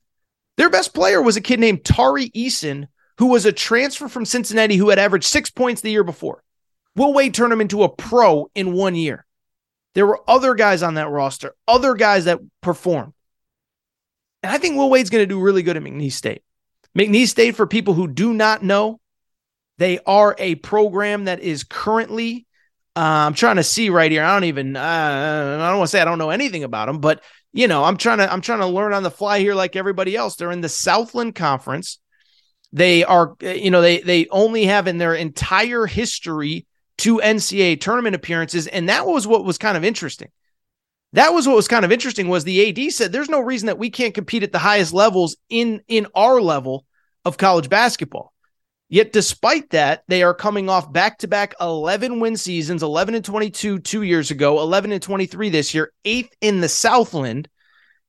[0.57, 4.75] Their best player was a kid named Tari Eason, who was a transfer from Cincinnati
[4.75, 6.43] who had averaged six points the year before.
[6.95, 9.25] Will Wade turned him into a pro in one year.
[9.95, 13.13] There were other guys on that roster, other guys that performed.
[14.43, 16.43] And I think Will Wade's going to do really good at McNeese State.
[16.97, 18.99] McNeese State, for people who do not know,
[19.77, 22.45] they are a program that is currently.
[22.99, 24.25] Uh, I'm trying to see right here.
[24.25, 24.75] I don't even.
[24.75, 27.85] Uh, I don't want to say I don't know anything about them, but you know,
[27.85, 28.29] I'm trying to.
[28.29, 30.35] I'm trying to learn on the fly here, like everybody else.
[30.35, 31.99] They're in the Southland Conference.
[32.73, 36.65] They are, you know, they they only have in their entire history
[36.97, 40.27] two NCAA tournament appearances, and that was what was kind of interesting.
[41.13, 43.79] That was what was kind of interesting was the AD said there's no reason that
[43.79, 46.85] we can't compete at the highest levels in in our level
[47.23, 48.33] of college basketball.
[48.91, 53.23] Yet, despite that, they are coming off back to back 11 win seasons 11 and
[53.23, 57.47] 22 two years ago, 11 and 23 this year, eighth in the Southland.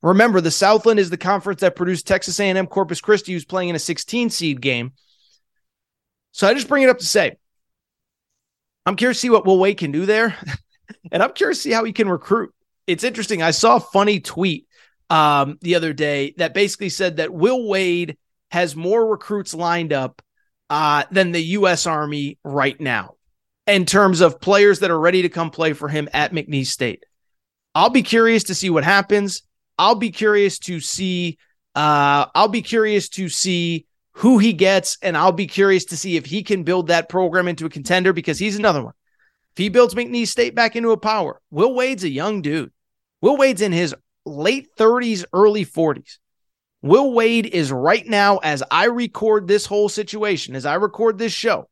[0.01, 3.75] Remember, the Southland is the conference that produced Texas A&M Corpus Christi, who's playing in
[3.75, 4.93] a 16 seed game.
[6.31, 7.37] So I just bring it up to say,
[8.87, 10.35] I'm curious to see what Will Wade can do there,
[11.11, 12.55] and I'm curious to see how he can recruit.
[12.87, 13.43] It's interesting.
[13.43, 14.65] I saw a funny tweet
[15.11, 18.17] um, the other day that basically said that Will Wade
[18.49, 20.23] has more recruits lined up
[20.71, 21.85] uh, than the U.S.
[21.85, 23.15] Army right now
[23.67, 27.03] in terms of players that are ready to come play for him at McNeese State.
[27.75, 29.43] I'll be curious to see what happens.
[29.77, 31.37] I'll be curious to see.
[31.75, 36.15] Uh, I'll be curious to see who he gets, and I'll be curious to see
[36.15, 38.93] if he can build that program into a contender because he's another one.
[39.51, 42.71] If he builds McNeese State back into a power, Will Wade's a young dude.
[43.19, 43.93] Will Wade's in his
[44.25, 46.17] late 30s, early 40s.
[46.81, 51.33] Will Wade is right now, as I record this whole situation, as I record this
[51.33, 51.69] show,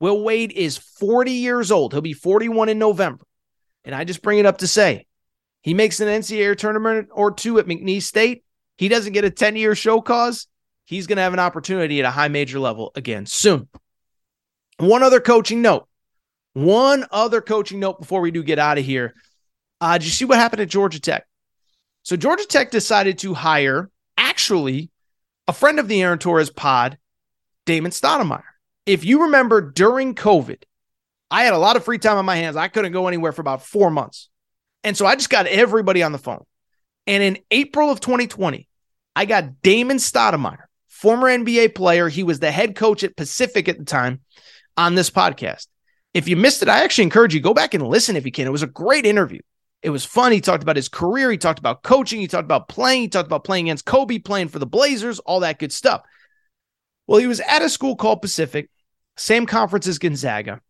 [0.00, 1.92] Will Wade is 40 years old.
[1.92, 3.24] He'll be 41 in November.
[3.84, 5.06] And I just bring it up to say
[5.62, 8.44] he makes an NCAA tournament or two at McNeese State.
[8.76, 10.46] He doesn't get a 10 year show cause.
[10.84, 13.68] He's going to have an opportunity at a high major level again soon.
[14.78, 15.86] One other coaching note.
[16.54, 19.14] One other coaching note before we do get out of here.
[19.80, 21.26] Uh, did you see what happened at Georgia Tech?
[22.02, 23.90] So Georgia Tech decided to hire
[24.38, 24.88] actually
[25.48, 26.96] a friend of the Aaron Torres pod,
[27.66, 28.44] Damon Stoudemire.
[28.86, 30.62] If you remember during COVID,
[31.28, 32.54] I had a lot of free time on my hands.
[32.54, 34.28] I couldn't go anywhere for about four months.
[34.84, 36.44] And so I just got everybody on the phone.
[37.08, 38.68] And in April of 2020,
[39.16, 42.08] I got Damon Stoudemire, former NBA player.
[42.08, 44.20] He was the head coach at Pacific at the time
[44.76, 45.66] on this podcast.
[46.14, 48.46] If you missed it, I actually encourage you go back and listen if you can.
[48.46, 49.40] It was a great interview.
[49.82, 50.32] It was fun.
[50.32, 51.30] He talked about his career.
[51.30, 52.20] He talked about coaching.
[52.20, 53.02] He talked about playing.
[53.02, 56.02] He talked about playing against Kobe, playing for the Blazers, all that good stuff.
[57.06, 58.70] Well, he was at a school called Pacific,
[59.16, 60.60] same conference as Gonzaga.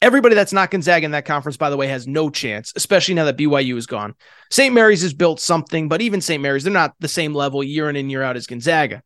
[0.00, 3.24] Everybody that's not Gonzaga in that conference, by the way, has no chance, especially now
[3.24, 4.14] that BYU is gone.
[4.50, 4.74] St.
[4.74, 6.42] Mary's has built something, but even St.
[6.42, 9.02] Mary's, they're not the same level year in and year out as Gonzaga.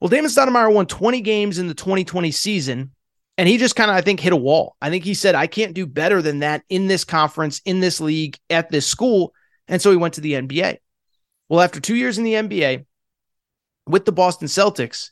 [0.00, 2.90] Well, Damon Stoudemire won 20 games in the 2020 season
[3.40, 4.76] and he just kind of, I think, hit a wall.
[4.82, 7.98] I think he said, I can't do better than that in this conference, in this
[7.98, 9.32] league, at this school.
[9.66, 10.76] And so he went to the NBA.
[11.48, 12.84] Well, after two years in the NBA
[13.86, 15.08] with the Boston Celtics,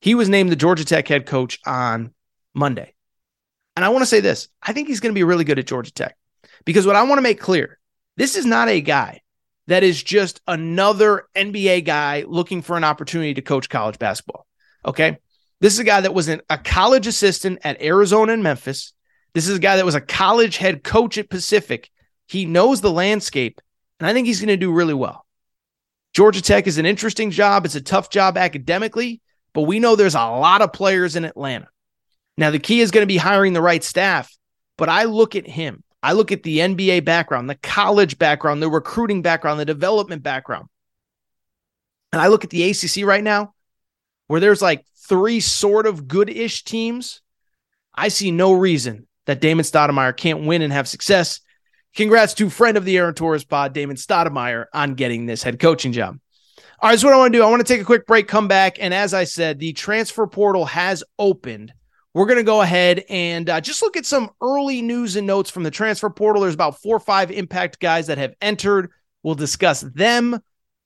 [0.00, 2.14] he was named the Georgia Tech head coach on
[2.54, 2.94] Monday.
[3.76, 5.66] And I want to say this I think he's going to be really good at
[5.66, 6.16] Georgia Tech
[6.64, 7.78] because what I want to make clear
[8.16, 9.20] this is not a guy
[9.66, 14.46] that is just another NBA guy looking for an opportunity to coach college basketball.
[14.82, 15.18] Okay.
[15.60, 18.92] This is a guy that was an, a college assistant at Arizona and Memphis.
[19.34, 21.90] This is a guy that was a college head coach at Pacific.
[22.26, 23.60] He knows the landscape,
[23.98, 25.26] and I think he's going to do really well.
[26.14, 27.64] Georgia Tech is an interesting job.
[27.64, 29.20] It's a tough job academically,
[29.52, 31.68] but we know there's a lot of players in Atlanta.
[32.36, 34.34] Now, the key is going to be hiring the right staff,
[34.78, 35.84] but I look at him.
[36.02, 40.66] I look at the NBA background, the college background, the recruiting background, the development background.
[42.12, 43.54] And I look at the ACC right now,
[44.26, 47.20] where there's like three sort of good ish teams,
[47.92, 51.40] I see no reason that Damon Stoudemire can't win and have success.
[51.96, 55.92] Congrats to friend of the Aaron Torres pod, Damon Stoudemire, on getting this head coaching
[55.92, 56.18] job.
[56.80, 58.28] All right, so what I want to do, I want to take a quick break,
[58.28, 61.74] come back, and as I said, the transfer portal has opened.
[62.14, 65.50] We're going to go ahead and uh, just look at some early news and notes
[65.50, 66.42] from the transfer portal.
[66.42, 68.92] There's about four or five impact guys that have entered.
[69.24, 70.40] We'll discuss them,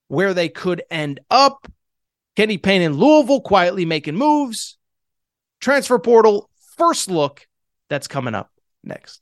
[0.07, 1.67] where they could end up,
[2.35, 4.77] Kenny Payne in Louisville quietly making moves.
[5.59, 7.47] Transfer portal, first look.
[7.89, 8.51] That's coming up
[8.83, 9.21] next.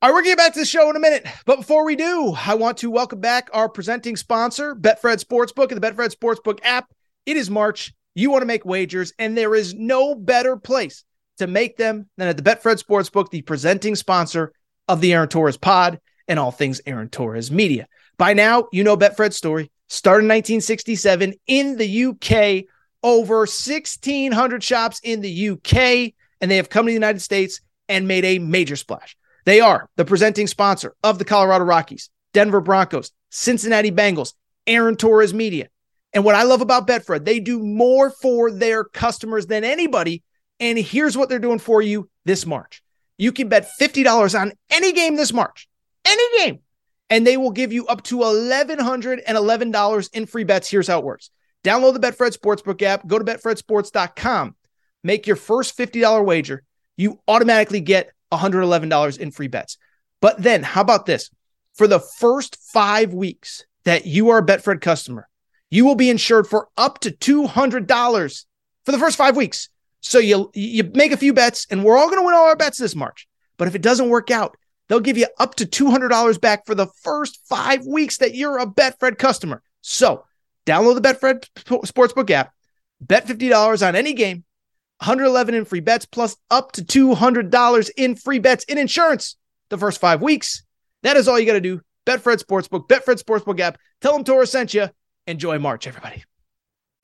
[0.00, 1.26] All right, we're getting back to the show in a minute.
[1.44, 5.82] But before we do, I want to welcome back our presenting sponsor, Betfred Sportsbook and
[5.82, 6.94] the Betfred Sportsbook app.
[7.26, 7.92] It is March.
[8.14, 11.02] You want to make wagers, and there is no better place
[11.38, 14.52] to make them than at the Betfred Sportsbook, the presenting sponsor
[14.86, 17.88] of the Aaron Torres pod and all things Aaron Torres media.
[18.18, 19.68] By now, you know Betfred's story.
[19.88, 22.66] Started in 1967 in the UK,
[23.02, 28.06] over 1,600 shops in the UK, and they have come to the United States and
[28.06, 29.16] made a major splash.
[29.48, 34.34] They are the presenting sponsor of the Colorado Rockies, Denver Broncos, Cincinnati Bengals,
[34.66, 35.70] Aaron Torres Media.
[36.12, 40.22] And what I love about Betfred, they do more for their customers than anybody.
[40.60, 42.82] And here's what they're doing for you this March.
[43.16, 45.66] You can bet $50 on any game this March,
[46.04, 46.58] any game,
[47.08, 50.68] and they will give you up to $1,111 in free bets.
[50.70, 51.30] Here's how it works
[51.64, 54.56] download the Betfred Sportsbook app, go to betfredsports.com,
[55.02, 56.64] make your first $50 wager.
[56.98, 59.78] You automatically get $111 in free bets.
[60.20, 61.30] But then, how about this?
[61.74, 65.28] For the first five weeks that you are a Betfred customer,
[65.70, 68.44] you will be insured for up to $200
[68.84, 69.68] for the first five weeks.
[70.00, 72.56] So you you make a few bets, and we're all going to win all our
[72.56, 73.28] bets this March.
[73.56, 74.56] But if it doesn't work out,
[74.88, 78.66] they'll give you up to $200 back for the first five weeks that you're a
[78.66, 79.62] Betfred customer.
[79.80, 80.24] So
[80.66, 82.52] download the Betfred Sportsbook app,
[83.00, 84.44] bet $50 on any game,
[85.00, 89.36] 111 in free bets, plus up to $200 in free bets in insurance
[89.70, 90.62] the first five weeks.
[91.02, 91.80] That is all you got to do.
[92.06, 93.78] Betfred Sportsbook, Betfred Sportsbook app.
[94.00, 94.88] Tell them Torres sent you.
[95.26, 96.24] Enjoy March, everybody.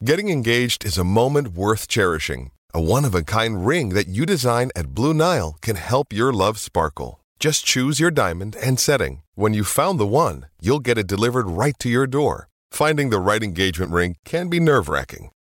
[0.05, 2.51] Getting engaged is a moment worth cherishing.
[2.73, 6.33] A one of a kind ring that you design at Blue Nile can help your
[6.33, 7.21] love sparkle.
[7.39, 9.23] Just choose your diamond and setting.
[9.35, 12.49] When you've found the one, you'll get it delivered right to your door.
[12.71, 15.31] Finding the right engagement ring can be nerve wracking.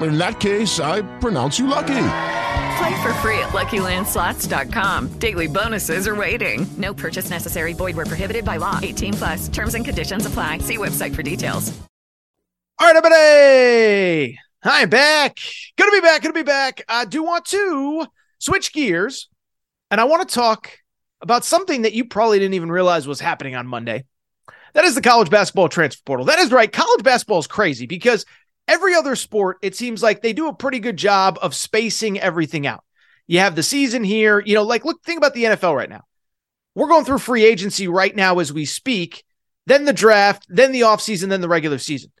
[0.00, 1.86] In that case, I pronounce you lucky.
[2.78, 5.18] Play for free at LuckyLandSlots.com.
[5.18, 6.66] Daily bonuses are waiting.
[6.76, 7.72] No purchase necessary.
[7.72, 8.78] Void where prohibited by law.
[8.80, 9.48] 18 plus.
[9.48, 10.58] Terms and conditions apply.
[10.58, 11.76] See website for details.
[12.80, 14.38] All right, everybody.
[14.62, 15.38] I'm back.
[15.76, 16.22] Gonna be back.
[16.22, 16.84] Gonna be back.
[16.88, 18.06] I do want to
[18.38, 19.28] switch gears,
[19.90, 20.78] and I want to talk
[21.20, 24.04] about something that you probably didn't even realize was happening on Monday.
[24.74, 26.26] That is the college basketball transfer portal.
[26.26, 26.72] That is right.
[26.72, 28.24] College basketball is crazy because
[28.68, 32.66] every other sport, it seems like they do a pretty good job of spacing everything
[32.66, 32.84] out.
[33.26, 36.04] You have the season here, you know, like look, think about the NFL right now.
[36.74, 39.24] We're going through free agency right now as we speak,
[39.66, 42.12] then the draft, then the offseason, then the regular season.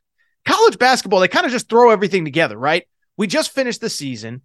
[0.44, 2.84] College basketball, they kind of just throw everything together, right?
[3.16, 4.42] We just finished the season.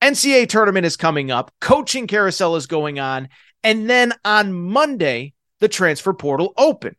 [0.00, 3.28] NCAA tournament is coming up, coaching carousel is going on,
[3.64, 6.94] and then on Monday, the transfer portal open.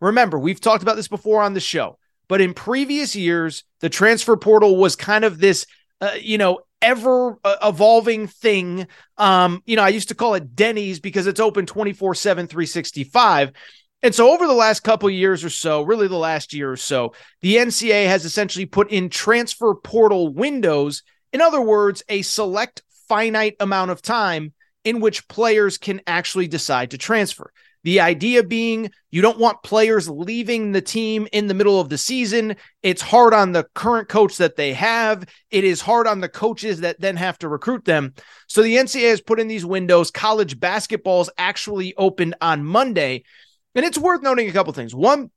[0.00, 1.98] Remember, we've talked about this before on the show,
[2.34, 5.66] but in previous years, the transfer portal was kind of this,
[6.00, 8.88] uh, you know, ever uh, evolving thing.
[9.16, 13.52] Um, you know, I used to call it Denny's because it's open 24 7, 365.
[14.02, 17.14] And so, over the last couple years or so, really the last year or so,
[17.40, 21.04] the NCAA has essentially put in transfer portal windows.
[21.32, 26.90] In other words, a select finite amount of time in which players can actually decide
[26.90, 27.52] to transfer.
[27.84, 31.98] The idea being you don't want players leaving the team in the middle of the
[31.98, 32.56] season.
[32.82, 35.24] It's hard on the current coach that they have.
[35.50, 38.14] It is hard on the coaches that then have to recruit them.
[38.48, 40.10] So the NCAA has put in these windows.
[40.10, 43.24] College basketball's actually opened on Monday.
[43.74, 44.94] And it's worth noting a couple things.
[44.94, 45.30] One,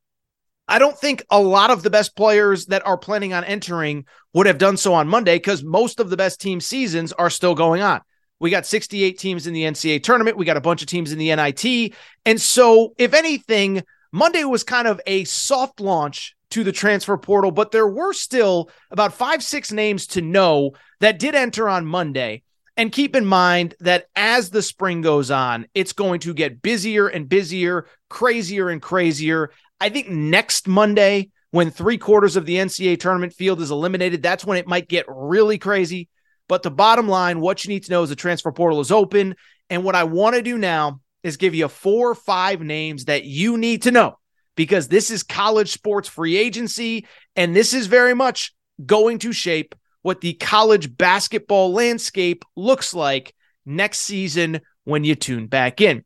[0.67, 4.47] I don't think a lot of the best players that are planning on entering would
[4.47, 7.81] have done so on Monday because most of the best team seasons are still going
[7.81, 8.01] on.
[8.39, 10.37] We got 68 teams in the NCAA tournament.
[10.37, 11.93] We got a bunch of teams in the NIT.
[12.25, 17.51] And so, if anything, Monday was kind of a soft launch to the transfer portal,
[17.51, 22.43] but there were still about five, six names to know that did enter on Monday.
[22.77, 27.07] And keep in mind that as the spring goes on, it's going to get busier
[27.07, 29.49] and busier, crazier and crazier.
[29.81, 34.45] I think next Monday, when three quarters of the NCAA tournament field is eliminated, that's
[34.45, 36.07] when it might get really crazy.
[36.47, 39.35] But the bottom line, what you need to know is the transfer portal is open.
[39.69, 43.25] And what I want to do now is give you four or five names that
[43.25, 44.17] you need to know
[44.55, 47.05] because this is college sports free agency.
[47.35, 48.53] And this is very much
[48.85, 53.33] going to shape what the college basketball landscape looks like
[53.65, 56.03] next season when you tune back in.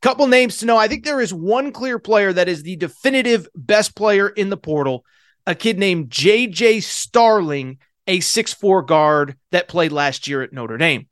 [0.00, 0.76] Couple names to know.
[0.76, 4.56] I think there is one clear player that is the definitive best player in the
[4.56, 5.04] portal,
[5.44, 7.78] a kid named JJ Starling,
[8.08, 11.06] a six-four guard that played last year at Notre Dame.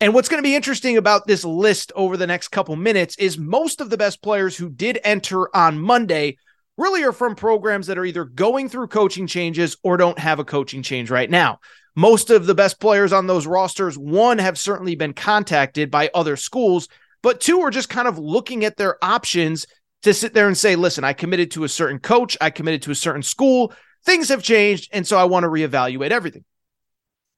[0.00, 3.38] And what's going to be interesting about this list over the next couple minutes is
[3.38, 6.36] most of the best players who did enter on Monday
[6.76, 10.44] really are from programs that are either going through coaching changes or don't have a
[10.44, 11.58] coaching change right now.
[11.96, 16.36] Most of the best players on those rosters, one, have certainly been contacted by other
[16.36, 16.88] schools,
[17.22, 19.66] but two are just kind of looking at their options
[20.02, 22.90] to sit there and say, listen, I committed to a certain coach, I committed to
[22.90, 23.72] a certain school,
[24.04, 26.44] things have changed, and so I want to reevaluate everything.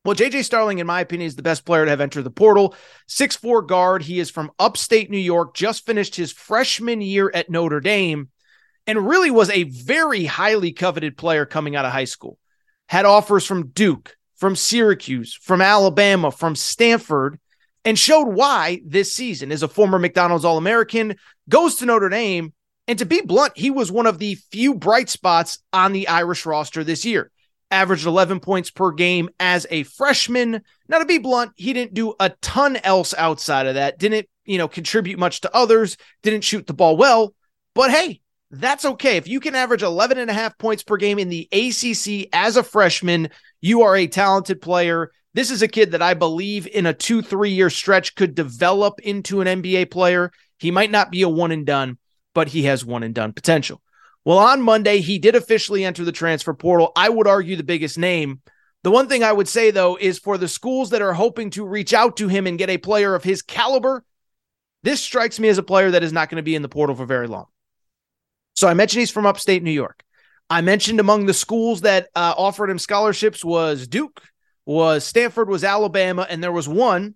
[0.05, 2.77] Well, JJ Starling, in my opinion, is the best player to have entered the portal.
[3.09, 4.03] Six-four guard.
[4.03, 8.29] He is from upstate New York, just finished his freshman year at Notre Dame,
[8.87, 12.39] and really was a very highly coveted player coming out of high school.
[12.89, 17.41] Had offers from Duke, from Syracuse, from Alabama, from Stanford,
[17.85, 21.17] and showed why this season as a former McDonald's All American
[21.49, 22.53] goes to Notre Dame.
[22.89, 26.47] And to be blunt, he was one of the few bright spots on the Irish
[26.47, 27.31] roster this year
[27.71, 30.63] averaged 11 points per game as a freshman.
[30.89, 33.99] Now, to be blunt, he didn't do a ton else outside of that.
[33.99, 37.35] Didn't, you know, contribute much to others, didn't shoot the ball well.
[37.75, 38.21] But hey,
[38.51, 39.17] that's okay.
[39.17, 42.57] If you can average 11 and a half points per game in the ACC as
[42.57, 43.31] a freshman,
[43.61, 45.11] you are a talented player.
[45.35, 49.01] This is a kid that I believe in a two, three year stretch could develop
[49.01, 50.31] into an NBA player.
[50.59, 51.99] He might not be a one and done,
[52.37, 53.81] but he has one and done potential.
[54.23, 56.93] Well, on Monday, he did officially enter the transfer portal.
[56.95, 58.43] I would argue the biggest name.
[58.83, 61.65] The one thing I would say, though, is for the schools that are hoping to
[61.65, 64.05] reach out to him and get a player of his caliber,
[64.83, 66.95] this strikes me as a player that is not going to be in the portal
[66.95, 67.47] for very long.
[68.55, 70.05] So I mentioned he's from upstate New York.
[70.51, 74.21] I mentioned among the schools that uh, offered him scholarships was Duke,
[74.67, 77.15] was Stanford, was Alabama, and there was one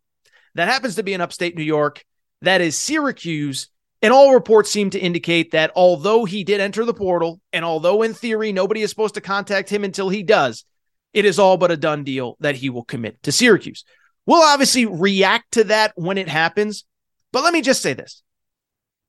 [0.54, 2.06] that happens to be in upstate New York
[2.40, 3.68] that is Syracuse
[4.02, 8.02] and all reports seem to indicate that although he did enter the portal, and although
[8.02, 10.64] in theory nobody is supposed to contact him until he does,
[11.12, 13.84] it is all but a done deal that he will commit to Syracuse.
[14.26, 16.84] We'll obviously react to that when it happens.
[17.32, 18.22] But let me just say this.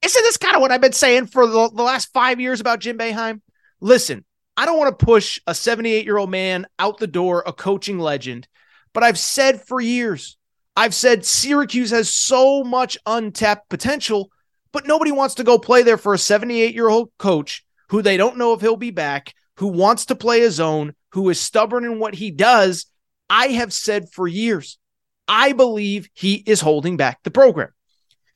[0.03, 2.79] Isn't this kind of what I've been saying for the, the last five years about
[2.79, 3.41] Jim Boeheim?
[3.79, 4.25] Listen,
[4.57, 7.99] I don't want to push a 78 year old man out the door, a coaching
[7.99, 8.47] legend,
[8.93, 10.37] but I've said for years,
[10.75, 14.31] I've said Syracuse has so much untapped potential
[14.71, 18.17] but nobody wants to go play there for a 78 year old coach who they
[18.17, 21.83] don't know if he'll be back, who wants to play his own, who is stubborn
[21.83, 22.85] in what he does.
[23.29, 24.77] I have said for years,
[25.27, 27.69] I believe he is holding back the program.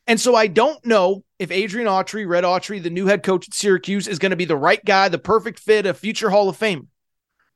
[0.07, 3.53] And so I don't know if Adrian Autry, Red Autry, the new head coach at
[3.53, 6.57] Syracuse, is going to be the right guy, the perfect fit, a future Hall of
[6.57, 6.89] Fame.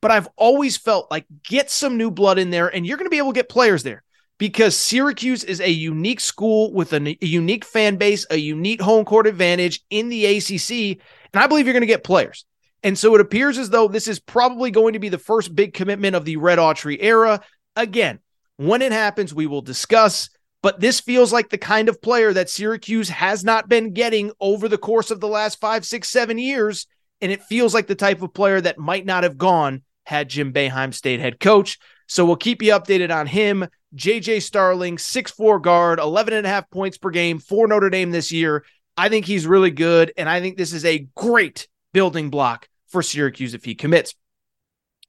[0.02, 3.10] But I've always felt like get some new blood in there and you're going to
[3.10, 4.02] be able to get players there
[4.40, 9.26] because Syracuse is a unique school with a, unique fan base, a unique home court
[9.26, 10.98] advantage in the ACC.
[11.34, 12.46] And I believe you're going to get players.
[12.82, 15.74] And so it appears as though this is probably going to be the first big
[15.74, 17.42] commitment of the Red Autry era.
[17.76, 18.18] Again,
[18.56, 20.30] when it happens, we will discuss.
[20.62, 24.68] But this feels like the kind of player that Syracuse has not been getting over
[24.68, 26.86] the course of the last five, six, seven years.
[27.20, 30.50] And it feels like the type of player that might not have gone had Jim
[30.54, 31.78] Boeheim stayed head coach.
[32.08, 33.68] So we'll keep you updated on him.
[33.94, 38.30] JJ Starling, six-four guard, 11 and a half points per game for Notre Dame this
[38.30, 38.64] year.
[38.96, 40.12] I think he's really good.
[40.16, 44.14] And I think this is a great building block for Syracuse if he commits.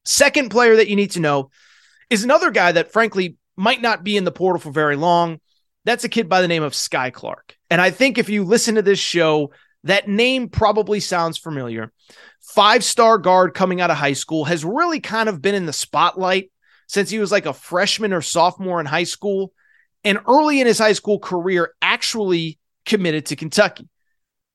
[0.06, 1.52] Second player that you need to know
[2.10, 5.40] is another guy that, frankly, might not be in the portal for very long.
[5.86, 7.58] That's a kid by the name of Skyy Clark.
[7.70, 9.52] And I think if you listen to this show,
[9.84, 11.92] that name probably sounds familiar.
[12.40, 15.74] Five star guard coming out of high school has really kind of been in the
[15.74, 16.52] spotlight
[16.92, 19.54] since he was like a freshman or sophomore in high school.
[20.04, 23.88] And early in his high school career, actually committed to Kentucky.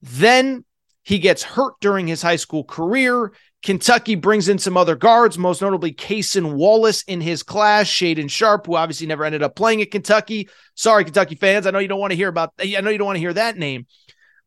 [0.02, 0.62] Then
[1.02, 3.32] he gets hurt during his high school career.
[3.62, 8.66] Kentucky brings in some other guards, most notably Cason Wallace in his class, Shaedon Sharpe,
[8.66, 10.50] who obviously never ended up playing at Kentucky.
[10.74, 11.66] Sorry, Kentucky fans.
[11.66, 13.32] I know you don't want to hear about I know you don't want to hear
[13.32, 13.86] that name.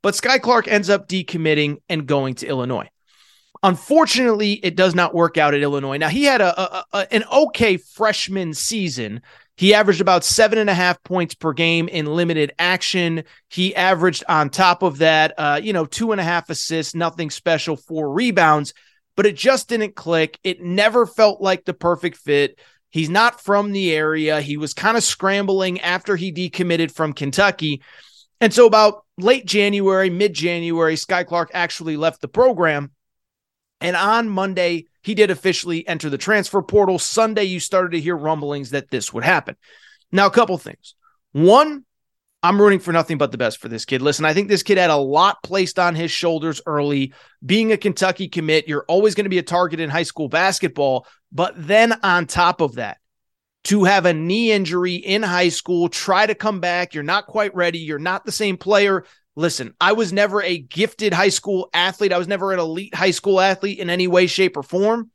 [0.03, 2.89] But Skyy Clark ends up decommitting and going to Illinois.
[3.61, 5.97] Unfortunately, it does not work out at Illinois.
[5.97, 9.21] Now, he had a, a, a, an okay freshman season.
[9.57, 13.25] He averaged about seven and a half points per game in limited action.
[13.49, 17.29] He averaged on top of that, uh, you know, two and a half assists, nothing
[17.29, 18.73] special, four rebounds,
[19.17, 20.39] but it just didn't click.
[20.45, 22.57] It never felt like the perfect fit.
[22.89, 24.39] He's not from the area.
[24.39, 27.81] He was kind of scrambling after he decommitted from Kentucky.
[28.39, 32.91] And so, about late January, mid January, Skyy Clark actually left the program.
[33.81, 36.99] And on Monday, he did officially enter the transfer portal.
[36.99, 39.55] Sunday, you started to hear rumblings that this would happen.
[40.11, 40.95] Now, a couple things.
[41.31, 41.85] One,
[42.41, 44.01] I'm rooting for nothing but the best for this kid.
[44.01, 47.13] Listen, I think this kid had a lot placed on his shoulders early.
[47.45, 51.05] Being a Kentucky commit, you're always going to be a target in high school basketball.
[51.31, 52.97] But then on top of that,
[53.65, 57.53] to have a knee injury in high school, try to come back, you're not quite
[57.53, 59.05] ready, you're not the same player.
[59.39, 62.11] Listen, I was never a gifted high school athlete.
[62.11, 65.11] I was never an elite high school athlete in any way, shape, or form.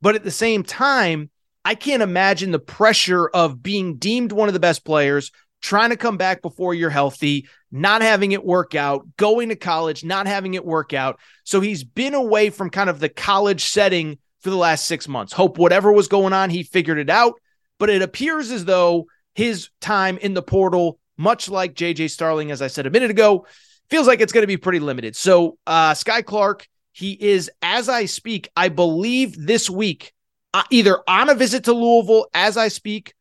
[0.00, 1.28] But at the same time,
[1.64, 5.96] I can't imagine the pressure of being deemed one of the best players, trying to
[5.96, 10.54] come back before you're healthy, not having it work out, going to college, not having
[10.54, 11.18] it work out.
[11.42, 15.32] So he's been away from kind of the college setting for the last six months.
[15.32, 17.40] Hope whatever was going on, he figured it out.
[17.80, 22.62] But it appears as though his time in the portal much like JJ Starling, as
[22.62, 23.46] I said a minute ago,
[23.90, 25.16] feels like it's going to be pretty limited.
[25.16, 30.12] So, uh, Skyy Clark, he is, as I speak, I believe this week,
[30.52, 33.14] uh, either on a visit to Louisville as I speak,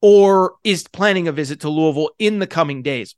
[0.00, 3.14] or is planning a visit to Louisville in the coming days.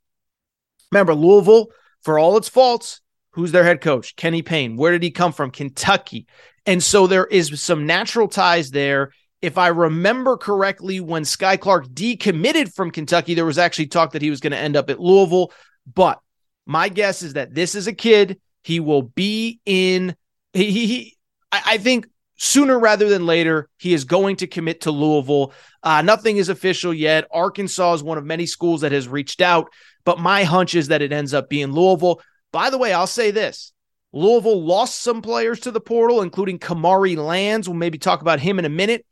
[0.90, 1.68] Remember, Louisville,
[2.02, 3.00] for all its faults,
[3.32, 4.16] who's their head coach?
[4.16, 4.76] Kenny Payne.
[4.76, 5.50] Where did he come from?
[5.50, 6.26] Kentucky.
[6.66, 9.12] And so there is some natural ties there
[9.42, 14.22] if I remember correctly, when Skyy Clark decommitted from Kentucky, there was actually talk that
[14.22, 15.52] he was going to end up at Louisville.
[15.92, 16.20] But
[16.66, 18.40] my guess is that this is a kid.
[18.62, 20.14] He will be in.
[20.52, 21.16] He, he, he
[21.50, 25.54] I, I think sooner rather than later, he is going to commit to Louisville.
[25.82, 27.26] Uh, nothing is official yet.
[27.32, 29.72] Arkansas is one of many schools that has reached out,
[30.04, 32.20] but my hunch is that it ends up being Louisville.
[32.52, 33.72] By the way, I'll say this
[34.12, 37.66] Louisville lost some players to the portal, including Kamari Lands.
[37.66, 39.06] We'll maybe talk about him in a minute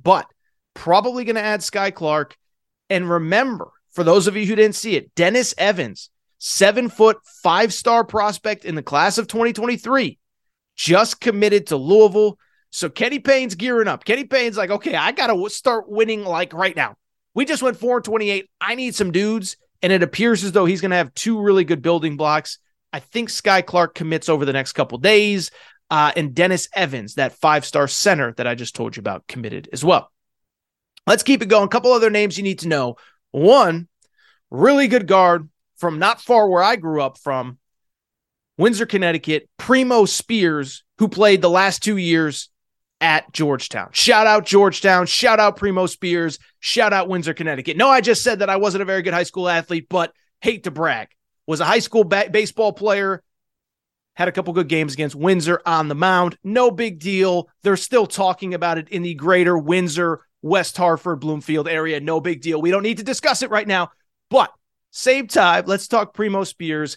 [0.00, 0.26] but
[0.74, 2.36] probably going to add Skyy Clark.
[2.90, 7.72] And remember, for those of you who didn't see it, Dennis Evans, seven foot, five
[7.72, 10.18] star prospect in the class of 2023,
[10.76, 12.38] just committed to Louisville.
[12.70, 14.04] So Kenny Payne's gearing up.
[14.04, 16.96] Kenny Payne's like, okay, I got to start winning like right now.
[17.34, 18.48] We just went 4 28.
[18.60, 19.56] I need some dudes.
[19.82, 22.58] And it appears as though he's going to have two really good building blocks.
[22.92, 25.50] I think Skyy Clark commits over the next couple days
[25.92, 29.68] uh, and Dennis Evans, that five star center that I just told you about, committed
[29.74, 30.10] as well.
[31.06, 31.66] Let's keep it going.
[31.66, 32.96] A couple other names you need to know.
[33.30, 33.88] One,
[34.50, 37.58] really good guard from not far where I grew up from,
[38.56, 42.48] Windsor, Connecticut, Primo Spears, who played the last two years
[43.02, 43.90] at Georgetown.
[43.92, 45.04] Shout out Georgetown.
[45.04, 46.38] Shout out Primo Spears.
[46.60, 47.76] Shout out Windsor, Connecticut.
[47.76, 50.64] No, I just said that I wasn't a very good high school athlete, but hate
[50.64, 51.08] to brag.
[51.46, 53.22] Was a high school ba- baseball player,
[54.14, 56.36] had a couple good games against Windsor on the mound.
[56.44, 57.48] No big deal.
[57.62, 62.00] They're still talking about it in the greater Windsor, West Hartford, Bloomfield area.
[62.00, 62.60] No big deal.
[62.60, 63.90] We don't need to discuss it right now.
[64.28, 64.52] But
[64.90, 66.96] same time, let's talk Primo Spears.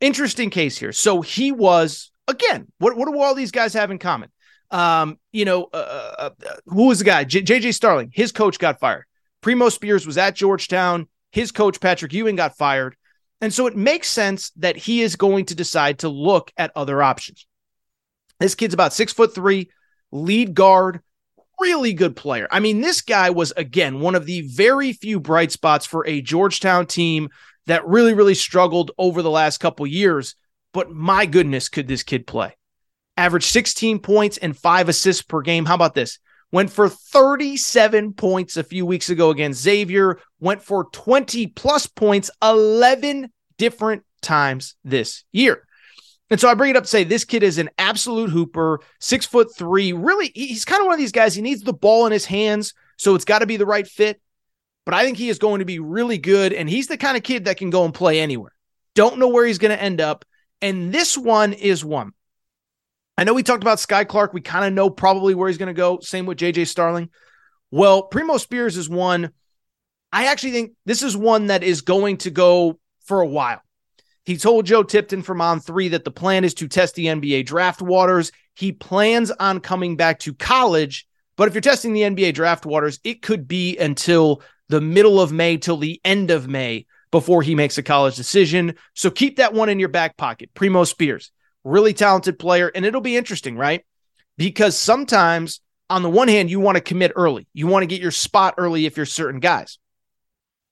[0.00, 0.92] Interesting case here.
[0.92, 2.68] So he was again.
[2.78, 4.30] What what do all these guys have in common?
[4.70, 7.24] Um, you know, uh, uh, uh who was the guy?
[7.24, 8.10] J- JJ Starling.
[8.14, 9.04] His coach got fired.
[9.40, 11.08] Primo Spears was at Georgetown.
[11.32, 12.96] His coach Patrick Ewing got fired.
[13.40, 17.02] And so it makes sense that he is going to decide to look at other
[17.02, 17.46] options.
[18.38, 19.70] This kid's about six foot three,
[20.12, 21.00] lead guard,
[21.60, 22.48] really good player.
[22.50, 26.22] I mean, this guy was, again, one of the very few bright spots for a
[26.22, 27.28] Georgetown team
[27.66, 30.34] that really, really struggled over the last couple years.
[30.72, 32.56] But my goodness, could this kid play?
[33.16, 35.66] Average 16 points and five assists per game.
[35.66, 36.18] How about this?
[36.52, 42.30] Went for 37 points a few weeks ago against Xavier, went for 20 plus points
[42.42, 45.66] 11 different times this year.
[46.30, 49.26] And so I bring it up to say this kid is an absolute hooper, six
[49.26, 49.92] foot three.
[49.92, 51.34] Really, he's kind of one of these guys.
[51.34, 54.20] He needs the ball in his hands, so it's got to be the right fit.
[54.86, 56.52] But I think he is going to be really good.
[56.52, 58.52] And he's the kind of kid that can go and play anywhere.
[58.94, 60.24] Don't know where he's going to end up.
[60.62, 62.12] And this one is one.
[63.20, 64.32] I know we talked about Skyy Clark.
[64.32, 65.98] We kind of know probably where he's going to go.
[66.00, 67.10] Same with JJ Starling.
[67.70, 69.32] Well, Primo Spears is one.
[70.10, 73.60] I actually think this is one that is going to go for a while.
[74.24, 77.44] He told Joe Tipton from On Three that the plan is to test the NBA
[77.44, 78.32] draft waters.
[78.54, 81.06] He plans on coming back to college,
[81.36, 84.40] but if you're testing the NBA draft waters, it could be until
[84.70, 88.76] the middle of May till the end of May before he makes a college decision.
[88.94, 90.48] So keep that one in your back pocket.
[90.54, 91.32] Primo Spears
[91.64, 92.70] really talented player.
[92.74, 93.84] And it'll be interesting, right?
[94.40, 98.00] because sometimes, on the one hand, you want to commit early, you want to get
[98.00, 99.78] your spot early if you're certain guys.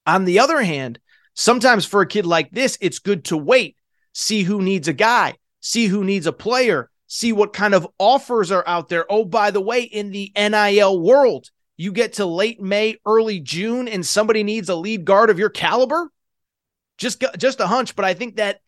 [0.07, 0.97] On the other hand,
[1.35, 3.77] sometimes for a kid like this, it's good to wait,
[4.11, 8.51] see who needs a guy, see who needs a player, see what kind of offers
[8.51, 9.05] are out there.
[9.07, 13.87] Oh, by the way, in the NIL world, you get to late May, early June,
[13.87, 16.11] and somebody needs a lead guard of your caliber.
[16.97, 18.61] Just, just a hunch, but I think that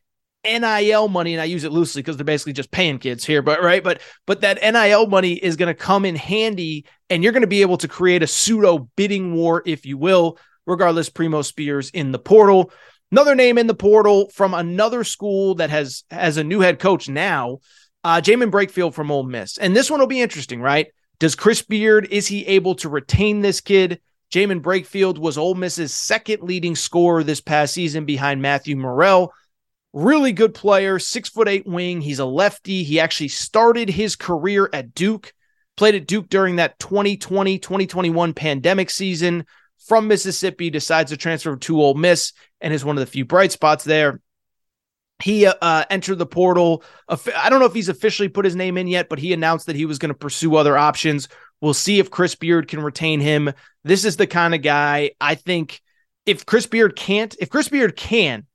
[0.45, 3.61] NIL money, and I use it loosely because they're basically just paying kids here, but
[3.61, 7.41] right, but but that NIL money is going to come in handy, and you're going
[7.41, 10.37] to be able to create a pseudo bidding war, if you will.
[10.67, 12.71] Regardless, Primo Spears in the portal.
[13.11, 17.09] Another name in the portal from another school that has has a new head coach
[17.09, 17.59] now,
[18.03, 20.87] uh, Jaemyn Brakefield from Ole Miss, and this one will be interesting, right?
[21.19, 24.01] Does Chris Beard is he able to retain this kid?
[24.31, 29.33] Jaemyn Brakefield was Ole Miss's second leading scorer this past season behind Matthew Murrell.
[29.93, 31.99] Really good player, six foot eight wing.
[31.99, 32.83] He's a lefty.
[32.83, 35.33] He actually started his career at Duke,
[35.75, 39.45] played at Duke during that 2020 2021 pandemic season
[39.87, 42.31] from Mississippi, decides to transfer to Ole Miss
[42.61, 44.21] and is one of the few bright spots there.
[45.21, 46.83] He uh, uh entered the portal.
[47.09, 49.75] I don't know if he's officially put his name in yet, but he announced that
[49.75, 51.27] he was going to pursue other options.
[51.59, 53.51] We'll see if Chris Beard can retain him.
[53.83, 55.81] This is the kind of guy I think
[56.25, 58.45] if Chris Beard can't, if Chris Beard can,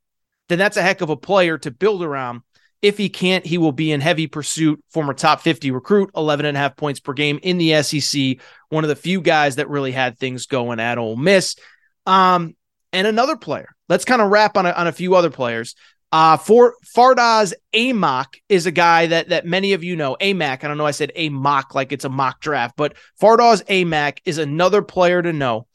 [0.48, 2.42] then that's a heck of a player to build around.
[2.82, 4.82] If he can't, he will be in heavy pursuit.
[4.90, 8.38] Former top 50 recruit, 11 and a half points per game in the SEC.
[8.68, 11.56] One of the few guys that really had things going at Ole Miss.
[12.04, 12.54] Um,
[12.92, 13.74] and another player.
[13.88, 15.74] Let's kind of wrap on a, on a few other players.
[16.12, 20.16] Uh, for Fardaws Aimaq is a guy that that many of you know.
[20.20, 23.64] Aimaq, I don't know, I said a mock like it's a mock draft, but Fardaws
[23.66, 25.66] Aimaq is another player to know.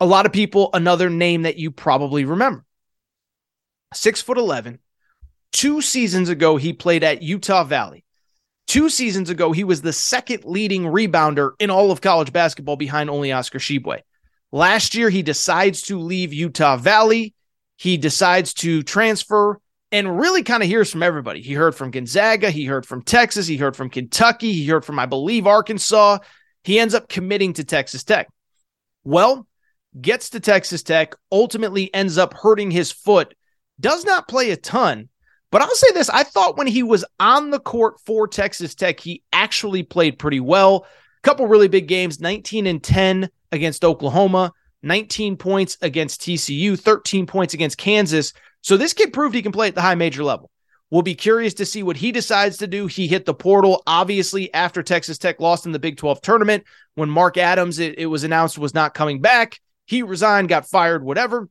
[0.00, 2.64] A lot of people, another name that you probably remember
[3.92, 4.78] six foot 11.
[5.52, 8.04] Two seasons ago, he played at Utah Valley.
[8.66, 13.10] Two seasons ago, he was the second leading rebounder in all of college basketball behind
[13.10, 14.00] only Oscar Tshiebwe.
[14.50, 17.34] Last year, he decides to leave Utah Valley.
[17.76, 21.42] He decides to transfer and really kind of hears from everybody.
[21.42, 24.98] He heard from Gonzaga, he heard from Texas, he heard from Kentucky, he heard from,
[24.98, 26.18] I believe, Arkansas.
[26.64, 28.28] He ends up committing to Texas Tech.
[29.04, 29.46] Well,
[30.00, 33.34] gets to Texas Tech, ultimately ends up hurting his foot
[33.82, 35.08] does not play a ton.
[35.50, 38.98] But I'll say this I thought when he was on the court for Texas Tech,
[38.98, 40.86] he actually played pretty well.
[41.22, 44.52] Couple really big games 19 and 10 against Oklahoma,
[44.82, 48.32] 19 points against TCU, 13 points against Kansas.
[48.62, 50.50] So this kid proved he can play at the high major level.
[50.90, 52.86] We'll be curious to see what he decides to do.
[52.86, 56.64] He hit the portal, obviously, after Texas Tech lost in the Big 12 tournament.
[56.96, 59.60] When Mark Adams, it, it was announced, was not coming back.
[59.86, 61.48] He resigned, got fired, whatever.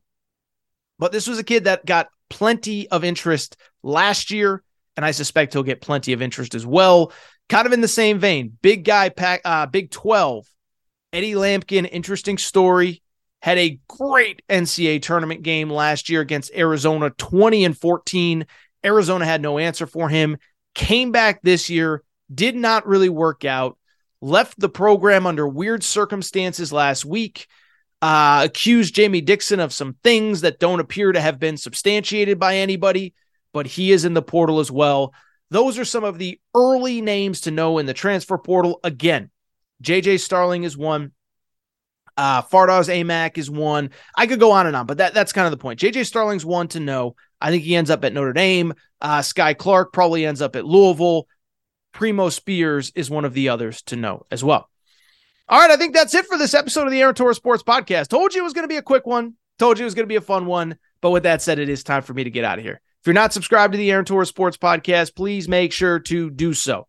[0.98, 4.62] But this was a kid that got plenty of interest last year,
[4.96, 7.12] and I suspect he'll get plenty of interest as well.
[7.50, 10.46] Kind of in the same vein, big guy, pack, uh, Big 12.
[11.12, 13.02] Eddie Lampkin, interesting story.
[13.42, 18.46] Had a great NCAA tournament game last year against Arizona, 20 and 14.
[18.82, 20.38] Arizona had no answer for him.
[20.74, 22.02] Came back this year,
[22.34, 23.76] did not really work out.
[24.22, 27.46] Left the program under weird circumstances last week
[28.02, 32.56] uh, accused Jamie Dixon of some things that don't appear to have been substantiated by
[32.56, 33.14] anybody,
[33.52, 35.14] but he is in the portal as well.
[35.50, 38.80] Those are some of the early names to know in the transfer portal.
[38.82, 39.30] Again,
[39.84, 41.12] JJ Starling is one.
[42.16, 43.90] Uh, Fardaws Aimaq is one.
[44.16, 45.78] I could go on and on, but that, that's kind of the point.
[45.78, 47.14] JJ Starling's one to know.
[47.40, 48.74] I think he ends up at Notre Dame.
[49.00, 51.28] Uh, Skyy Clark probably ends up at Louisville.
[51.92, 54.68] Primo Spears is one of the others to know as well.
[55.48, 58.08] All right, I think that's it for this episode of the Aaron Torres Sports Podcast.
[58.08, 59.34] Told you it was going to be a quick one.
[59.58, 60.78] Told you it was going to be a fun one.
[61.00, 62.80] But with that said, it is time for me to get out of here.
[63.00, 66.54] If you're not subscribed to the Aaron Torres Sports Podcast, please make sure to do
[66.54, 66.86] so.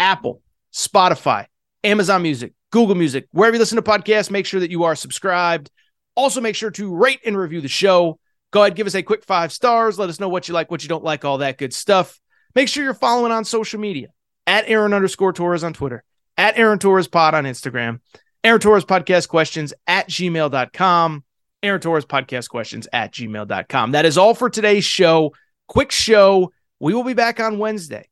[0.00, 0.42] Apple,
[0.74, 1.46] Spotify,
[1.84, 5.70] Amazon Music, Google Music, wherever you listen to podcasts, make sure that you are subscribed.
[6.16, 8.18] Also, make sure to rate and review the show.
[8.50, 9.96] Go ahead, give us a quick five stars.
[9.96, 12.20] Let us know what you like, what you don't like, all that good stuff.
[12.56, 14.08] Make sure you're following on social media
[14.46, 16.02] at Aaron underscore Torres on Twitter
[16.42, 18.00] at Aaron Torres Pod on Instagram,
[18.42, 21.24] Aaron Torres Podcast Questions at gmail.com,
[21.62, 23.92] Aaron Torres Podcast Questions at gmail.com.
[23.92, 25.34] That is all for today's show.
[25.68, 26.52] Quick show.
[26.80, 28.08] We will be back on Wednesday.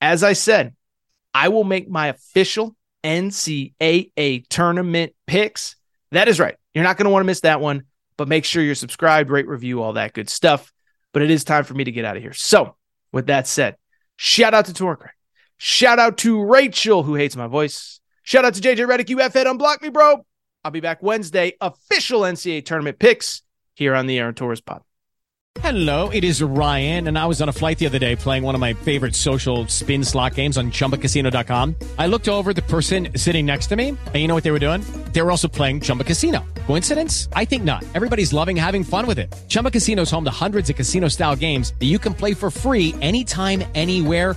[0.00, 0.76] As I said,
[1.34, 5.74] I will make my official NCAA tournament picks.
[6.12, 6.54] That is right.
[6.74, 7.82] You're not going to want to miss that one,
[8.16, 10.72] but make sure you're subscribed, rate, review, all that good stuff.
[11.12, 12.32] But it is time for me to get out of here.
[12.32, 12.76] So,
[13.10, 13.76] with that said,
[14.16, 15.10] shout out to Torque.
[15.64, 18.00] Shout out to Rachel, who hates my voice.
[18.24, 20.26] Shout out to JJ Redick, you F head, unblock me, bro.
[20.64, 21.52] I'll be back Wednesday.
[21.60, 23.42] Official NCAA tournament picks
[23.72, 24.82] here on the Aaron Torres pod.
[25.60, 28.56] Hello, it is Ryan, and I was on a flight the other day playing one
[28.56, 31.76] of my favorite social spin slot games on chumbacasino.com.
[31.96, 34.58] I looked over the person sitting next to me, and you know what they were
[34.58, 34.80] doing?
[35.12, 36.44] They were also playing Chumba Casino.
[36.66, 37.28] Coincidence?
[37.34, 37.84] I think not.
[37.94, 39.32] Everybody's loving having fun with it.
[39.48, 42.50] Chumba Casino is home to hundreds of casino style games that you can play for
[42.50, 44.36] free anytime, anywhere,